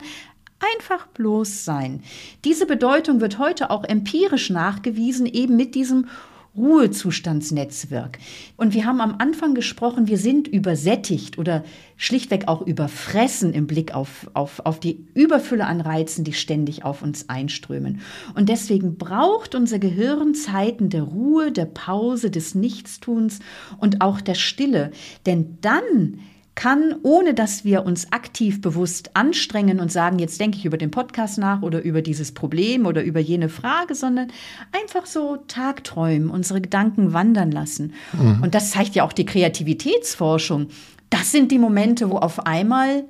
[0.75, 2.03] Einfach bloß sein.
[2.45, 6.07] Diese Bedeutung wird heute auch empirisch nachgewiesen, eben mit diesem
[6.55, 8.19] Ruhezustandsnetzwerk.
[8.57, 11.63] Und wir haben am Anfang gesprochen, wir sind übersättigt oder
[11.95, 17.01] schlichtweg auch überfressen im Blick auf, auf, auf die Überfülle an Reizen, die ständig auf
[17.01, 18.01] uns einströmen.
[18.35, 23.39] Und deswegen braucht unser Gehirn Zeiten der Ruhe, der Pause, des Nichtstuns
[23.77, 24.91] und auch der Stille.
[25.25, 26.19] Denn dann
[26.61, 30.91] kann, ohne dass wir uns aktiv bewusst anstrengen und sagen, jetzt denke ich über den
[30.91, 34.27] Podcast nach oder über dieses Problem oder über jene Frage, sondern
[34.71, 37.93] einfach so tagträumen, unsere Gedanken wandern lassen.
[38.13, 38.43] Mhm.
[38.43, 40.67] Und das zeigt ja auch die Kreativitätsforschung.
[41.09, 43.05] Das sind die Momente, wo auf einmal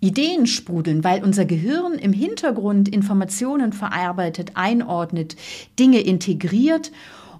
[0.00, 5.36] Ideen sprudeln, weil unser Gehirn im Hintergrund Informationen verarbeitet, einordnet,
[5.78, 6.90] Dinge integriert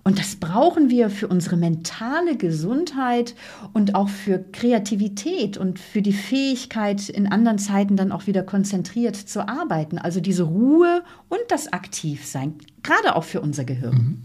[0.08, 3.34] und das brauchen wir für unsere mentale Gesundheit
[3.74, 9.16] und auch für Kreativität und für die Fähigkeit, in anderen Zeiten dann auch wieder konzentriert
[9.16, 9.98] zu arbeiten.
[9.98, 13.94] Also diese Ruhe und das Aktivsein, gerade auch für unser Gehirn.
[13.94, 14.22] Mhm.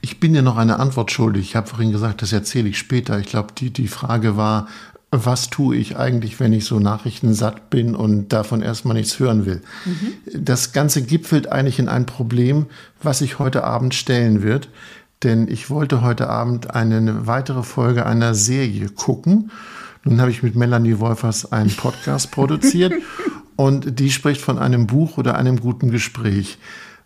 [0.00, 1.42] Ich bin dir noch eine Antwort schuldig.
[1.42, 3.18] Ich habe vorhin gesagt, das erzähle ich später.
[3.18, 4.66] Ich glaube, die, die Frage war,
[5.10, 9.60] was tue ich eigentlich, wenn ich so nachrichtensatt bin und davon erstmal nichts hören will?
[9.84, 10.44] Mhm.
[10.44, 12.64] Das Ganze gipfelt eigentlich in ein Problem,
[13.02, 14.68] was sich heute Abend stellen wird
[15.22, 19.50] denn ich wollte heute Abend eine weitere Folge einer Serie gucken.
[20.04, 22.92] Nun habe ich mit Melanie Wolfers einen Podcast produziert
[23.56, 26.58] und die spricht von einem Buch oder einem guten Gespräch.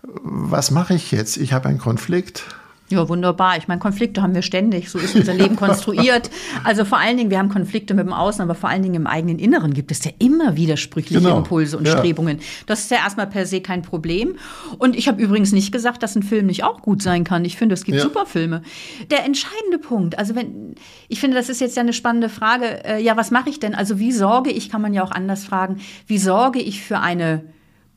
[0.02, 1.36] Was mache ich jetzt?
[1.36, 2.44] Ich habe einen Konflikt
[2.92, 3.56] ja, wunderbar.
[3.56, 4.90] Ich meine, Konflikte haben wir ständig.
[4.90, 6.30] So ist unser Leben konstruiert.
[6.62, 9.06] Also vor allen Dingen, wir haben Konflikte mit dem Außen, aber vor allen Dingen im
[9.06, 11.38] eigenen Inneren gibt es ja immer widersprüchliche genau.
[11.38, 11.96] Impulse und ja.
[11.96, 12.40] Strebungen.
[12.66, 14.36] Das ist ja erstmal per se kein Problem.
[14.78, 17.44] Und ich habe übrigens nicht gesagt, dass ein Film nicht auch gut sein kann.
[17.44, 18.04] Ich finde, es gibt ja.
[18.04, 18.62] super Filme.
[19.10, 20.74] Der entscheidende Punkt, also wenn,
[21.08, 22.84] ich finde, das ist jetzt ja eine spannende Frage.
[22.84, 23.74] Äh, ja, was mache ich denn?
[23.74, 27.44] Also wie sorge ich, kann man ja auch anders fragen, wie sorge ich für eine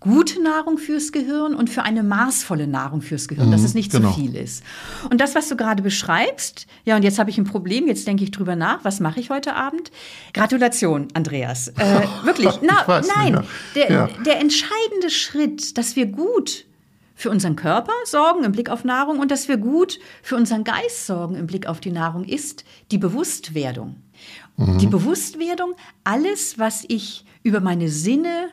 [0.05, 3.91] gute Nahrung fürs Gehirn und für eine maßvolle Nahrung fürs Gehirn, mhm, dass es nicht
[3.91, 4.11] genau.
[4.11, 4.63] zu viel ist.
[5.09, 8.23] Und das, was du gerade beschreibst, ja, und jetzt habe ich ein Problem, jetzt denke
[8.23, 9.89] ich drüber nach, was mache ich heute Abend?
[10.33, 11.69] Gratulation, Andreas.
[11.69, 13.43] Äh, wirklich, na, nein,
[13.73, 14.09] der, ja.
[14.23, 16.65] der entscheidende Schritt, dass wir gut
[17.15, 21.07] für unseren Körper sorgen im Blick auf Nahrung und dass wir gut für unseren Geist
[21.07, 23.95] sorgen im Blick auf die Nahrung, ist die Bewusstwerdung.
[24.57, 24.77] Mhm.
[24.77, 28.49] Die Bewusstwerdung, alles, was ich über meine Sinne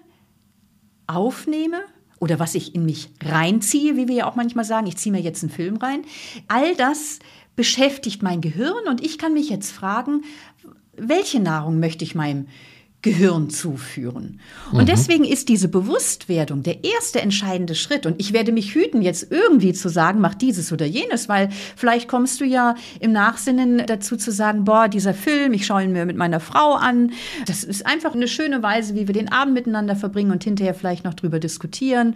[1.14, 1.80] aufnehme
[2.20, 5.20] oder was ich in mich reinziehe, wie wir ja auch manchmal sagen, ich ziehe mir
[5.20, 6.02] jetzt einen Film rein,
[6.48, 7.18] all das
[7.56, 10.22] beschäftigt mein Gehirn und ich kann mich jetzt fragen,
[10.96, 12.71] welche Nahrung möchte ich meinem Gehirn
[13.02, 14.38] zuführen.
[14.70, 14.86] Und mhm.
[14.86, 18.06] deswegen ist diese Bewusstwerdung der erste entscheidende Schritt.
[18.06, 22.08] Und ich werde mich hüten, jetzt irgendwie zu sagen, mach dieses oder jenes, weil vielleicht
[22.08, 26.06] kommst du ja im Nachsinnen dazu zu sagen, boah, dieser Film, ich schaue ihn mir
[26.06, 27.10] mit meiner Frau an.
[27.46, 31.04] Das ist einfach eine schöne Weise, wie wir den Abend miteinander verbringen und hinterher vielleicht
[31.04, 32.14] noch drüber diskutieren.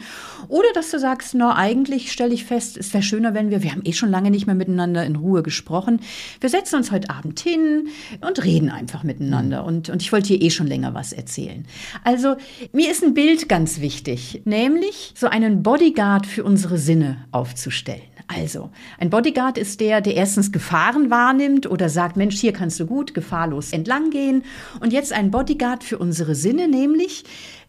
[0.48, 3.72] Oder dass du sagst, na, eigentlich stelle ich fest, es wäre schöner, wenn wir, wir
[3.72, 6.00] haben eh schon lange nicht mehr miteinander in Ruhe gesprochen.
[6.40, 7.88] Wir setzen uns heute Abend hin
[8.20, 9.64] und reden einfach miteinander.
[9.64, 11.66] Und, und ich wollte dir eh schon länger länger was erzählen.
[12.04, 12.36] Also
[12.72, 18.02] mir ist ein Bild ganz wichtig, nämlich so einen Bodyguard für unsere Sinne aufzustellen.
[18.28, 22.84] Also, ein Bodyguard ist der, der erstens Gefahren wahrnimmt oder sagt, Mensch, hier kannst du
[22.84, 24.42] gut gefahrlos entlang gehen.
[24.80, 27.22] Und jetzt ein Bodyguard für unsere Sinne, nämlich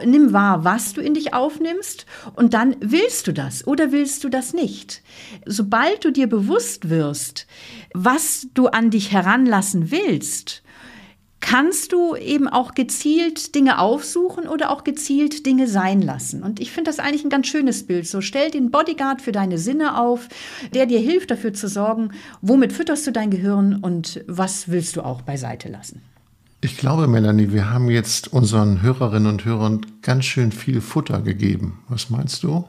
[0.03, 4.29] nimm wahr, was du in dich aufnimmst und dann willst du das oder willst du
[4.29, 5.03] das nicht.
[5.45, 7.45] Sobald du dir bewusst wirst,
[7.93, 10.63] was du an dich heranlassen willst,
[11.39, 16.43] kannst du eben auch gezielt Dinge aufsuchen oder auch gezielt Dinge sein lassen.
[16.43, 18.07] Und ich finde das eigentlich ein ganz schönes Bild.
[18.07, 20.27] So stell den Bodyguard für deine Sinne auf,
[20.73, 22.11] der dir hilft dafür zu sorgen,
[22.41, 26.01] womit fütterst du dein Gehirn und was willst du auch beiseite lassen.
[26.59, 31.83] Ich glaube, Melanie, wir haben jetzt unseren Hörerinnen und Hörern ganz schön viel Futter gegeben.
[31.87, 32.65] Was meinst du?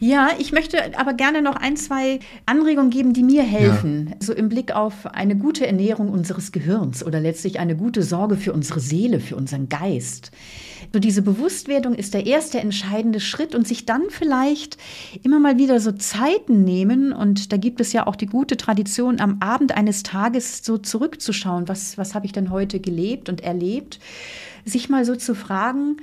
[0.00, 4.08] Ja, ich möchte aber gerne noch ein, zwei Anregungen geben, die mir helfen.
[4.10, 4.16] Ja.
[4.20, 8.52] So im Blick auf eine gute Ernährung unseres Gehirns oder letztlich eine gute Sorge für
[8.52, 10.30] unsere Seele, für unseren Geist.
[10.92, 14.78] So diese Bewusstwerdung ist der erste entscheidende Schritt und sich dann vielleicht
[15.24, 17.12] immer mal wieder so Zeiten nehmen.
[17.12, 21.68] Und da gibt es ja auch die gute Tradition, am Abend eines Tages so zurückzuschauen.
[21.68, 23.98] Was, was habe ich denn heute gelebt und erlebt?
[24.64, 25.96] Sich mal so zu fragen,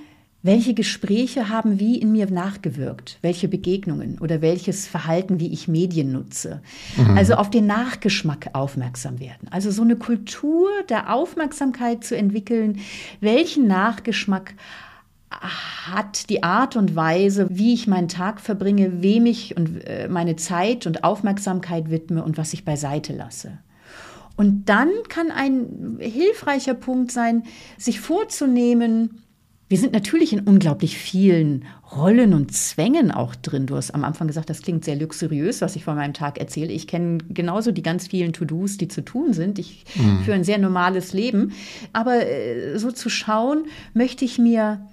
[0.45, 6.11] welche Gespräche haben wie in mir nachgewirkt, welche Begegnungen oder welches Verhalten, wie ich Medien
[6.11, 6.61] nutze.
[6.97, 7.17] Mhm.
[7.17, 9.47] Also auf den Nachgeschmack aufmerksam werden.
[9.49, 12.79] Also so eine Kultur der Aufmerksamkeit zu entwickeln,
[13.21, 14.53] welchen Nachgeschmack
[15.31, 20.35] hat die Art und Weise, wie ich meinen Tag verbringe, wem ich und äh, meine
[20.35, 23.57] Zeit und Aufmerksamkeit widme und was ich beiseite lasse.
[24.37, 27.43] Und dann kann ein hilfreicher Punkt sein,
[27.77, 29.21] sich vorzunehmen,
[29.67, 33.65] wir sind natürlich in unglaublich vielen Rollen und Zwängen auch drin.
[33.65, 36.71] Du hast am Anfang gesagt, das klingt sehr luxuriös, was ich von meinem Tag erzähle.
[36.71, 39.57] Ich kenne genauso die ganz vielen To-Dos, die zu tun sind.
[39.57, 40.19] Ich mhm.
[40.23, 41.53] führe ein sehr normales Leben.
[41.93, 44.85] Aber äh, so zu schauen, möchte ich mir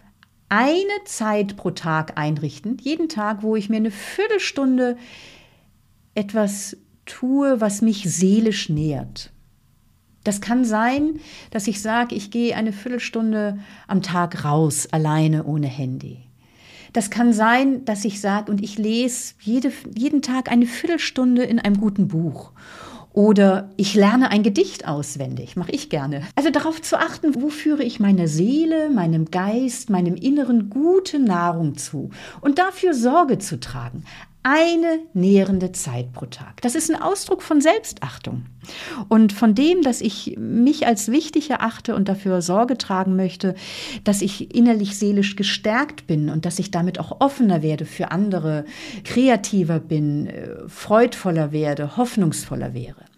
[0.48, 4.96] eine Zeit pro Tag einrichten, jeden Tag, wo ich mir eine Viertelstunde
[6.14, 9.31] etwas tue, was mich seelisch nährt.
[10.24, 11.20] Das kann sein,
[11.50, 13.58] dass ich sage, ich gehe eine Viertelstunde
[13.88, 16.18] am Tag raus, alleine, ohne Handy.
[16.92, 21.58] Das kann sein, dass ich sage, und ich lese jede, jeden Tag eine Viertelstunde in
[21.58, 22.52] einem guten Buch.
[23.14, 26.22] Oder ich lerne ein Gedicht auswendig, mache ich gerne.
[26.34, 31.76] Also darauf zu achten, wo führe ich meiner Seele, meinem Geist, meinem Inneren gute Nahrung
[31.76, 32.10] zu
[32.40, 34.04] und dafür Sorge zu tragen
[34.42, 36.60] eine nährende Zeit pro Tag.
[36.62, 38.46] Das ist ein Ausdruck von Selbstachtung.
[39.08, 43.54] Und von dem, dass ich mich als wichtig erachte und dafür Sorge tragen möchte,
[44.04, 48.64] dass ich innerlich seelisch gestärkt bin und dass ich damit auch offener werde für andere,
[49.04, 53.11] kreativer bin, äh, freudvoller werde, hoffnungsvoller wäre.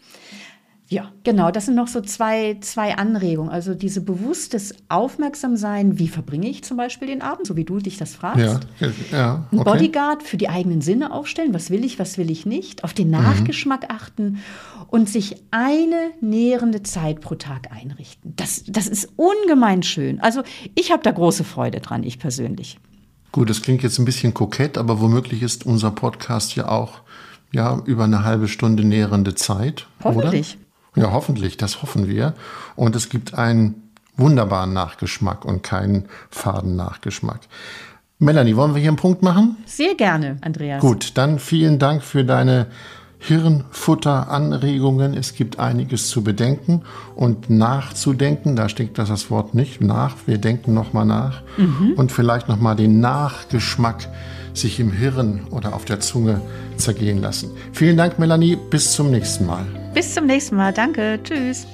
[0.95, 3.51] Ja, genau, das sind noch so zwei, zwei Anregungen.
[3.51, 7.97] Also diese bewusstes Aufmerksamsein, wie verbringe ich zum Beispiel den Abend, so wie du dich
[7.97, 8.61] das fragst.
[8.79, 9.59] Ja, ja, okay.
[9.59, 12.93] Ein Bodyguard für die eigenen Sinne aufstellen, was will ich, was will ich nicht, auf
[12.93, 13.15] den.
[13.15, 13.97] Nachgeschmack mhm.
[13.97, 14.39] achten
[14.89, 18.35] und sich eine nährende Zeit pro Tag einrichten.
[18.37, 20.21] Das, das ist ungemein schön.
[20.21, 20.43] Also
[20.75, 22.79] ich habe da große Freude dran, ich persönlich.
[23.33, 27.01] Gut, das klingt jetzt ein bisschen kokett, aber womöglich ist unser Podcast ja auch
[27.53, 29.87] ja, über eine halbe Stunde nährende Zeit.
[30.03, 30.55] Hoffentlich.
[30.55, 30.64] Oder?
[30.95, 32.35] Ja, hoffentlich, das hoffen wir.
[32.77, 37.41] Und es gibt einen wunderbaren Nachgeschmack und keinen faden Nachgeschmack.
[38.19, 39.57] Melanie, wollen wir hier einen Punkt machen?
[39.67, 40.81] Sehr gerne, Andreas.
[40.81, 42.69] Gut, dann vielen Dank für deine
[43.19, 45.15] Hirnfutteranregungen.
[45.15, 46.83] Es gibt einiges zu bedenken
[47.17, 48.55] und nachzudenken.
[48.55, 50.17] Da steckt das, das Wort nicht nach.
[50.27, 51.95] Wir denken nochmal nach mhm.
[51.97, 54.09] und vielleicht nochmal den Nachgeschmack
[54.53, 56.41] sich im Hirn oder auf der Zunge
[56.77, 57.51] zergehen lassen.
[57.73, 58.57] Vielen Dank, Melanie.
[58.57, 59.84] Bis zum nächsten Mal.
[59.95, 60.73] Bis zum nächsten Mal.
[60.73, 61.21] Danke.
[61.23, 61.69] Tschüss.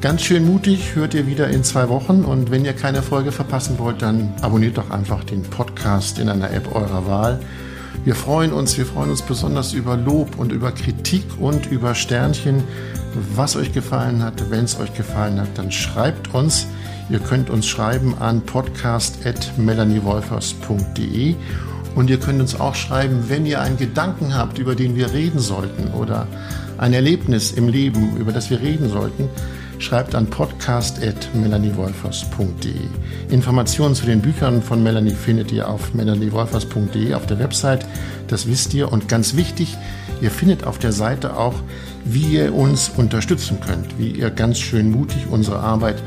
[0.00, 3.78] Ganz schön mutig hört ihr wieder in zwei Wochen und wenn ihr keine Folge verpassen
[3.78, 7.40] wollt, dann abonniert doch einfach den Podcast in einer App eurer Wahl.
[8.04, 12.62] Wir freuen uns, wir freuen uns besonders über Lob und über Kritik und über Sternchen.
[13.34, 16.68] Was euch gefallen hat, wenn es euch gefallen hat, dann schreibt uns.
[17.08, 21.34] Ihr könnt uns schreiben an podcast.melaniewolfers.de
[21.96, 25.40] und ihr könnt uns auch schreiben, wenn ihr einen Gedanken habt, über den wir reden
[25.40, 26.28] sollten oder
[26.78, 29.30] ein Erlebnis im Leben, über das wir reden sollten,
[29.78, 32.74] schreibt an podcast.melaniewolfers.de.
[33.30, 37.86] Informationen zu den Büchern von Melanie findet ihr auf melaniewolfers.de auf der Website.
[38.28, 38.92] Das wisst ihr.
[38.92, 39.74] Und ganz wichtig,
[40.20, 41.54] ihr findet auf der Seite auch,
[42.04, 46.02] wie ihr uns unterstützen könnt, wie ihr ganz schön mutig unsere Arbeit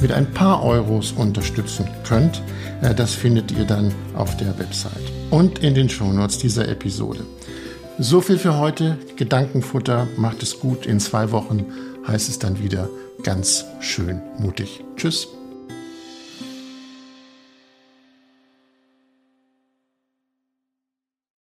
[0.00, 2.42] mit ein paar Euros unterstützen könnt.
[2.80, 7.24] Äh, das findet ihr dann auf der Website und in den Shownotes dieser Episode.
[7.98, 8.98] So viel für heute.
[9.16, 10.06] Gedankenfutter.
[10.16, 10.84] Macht es gut.
[10.84, 11.64] In zwei Wochen
[12.06, 12.88] heißt es dann wieder
[13.22, 14.84] ganz schön mutig.
[14.96, 15.28] Tschüss.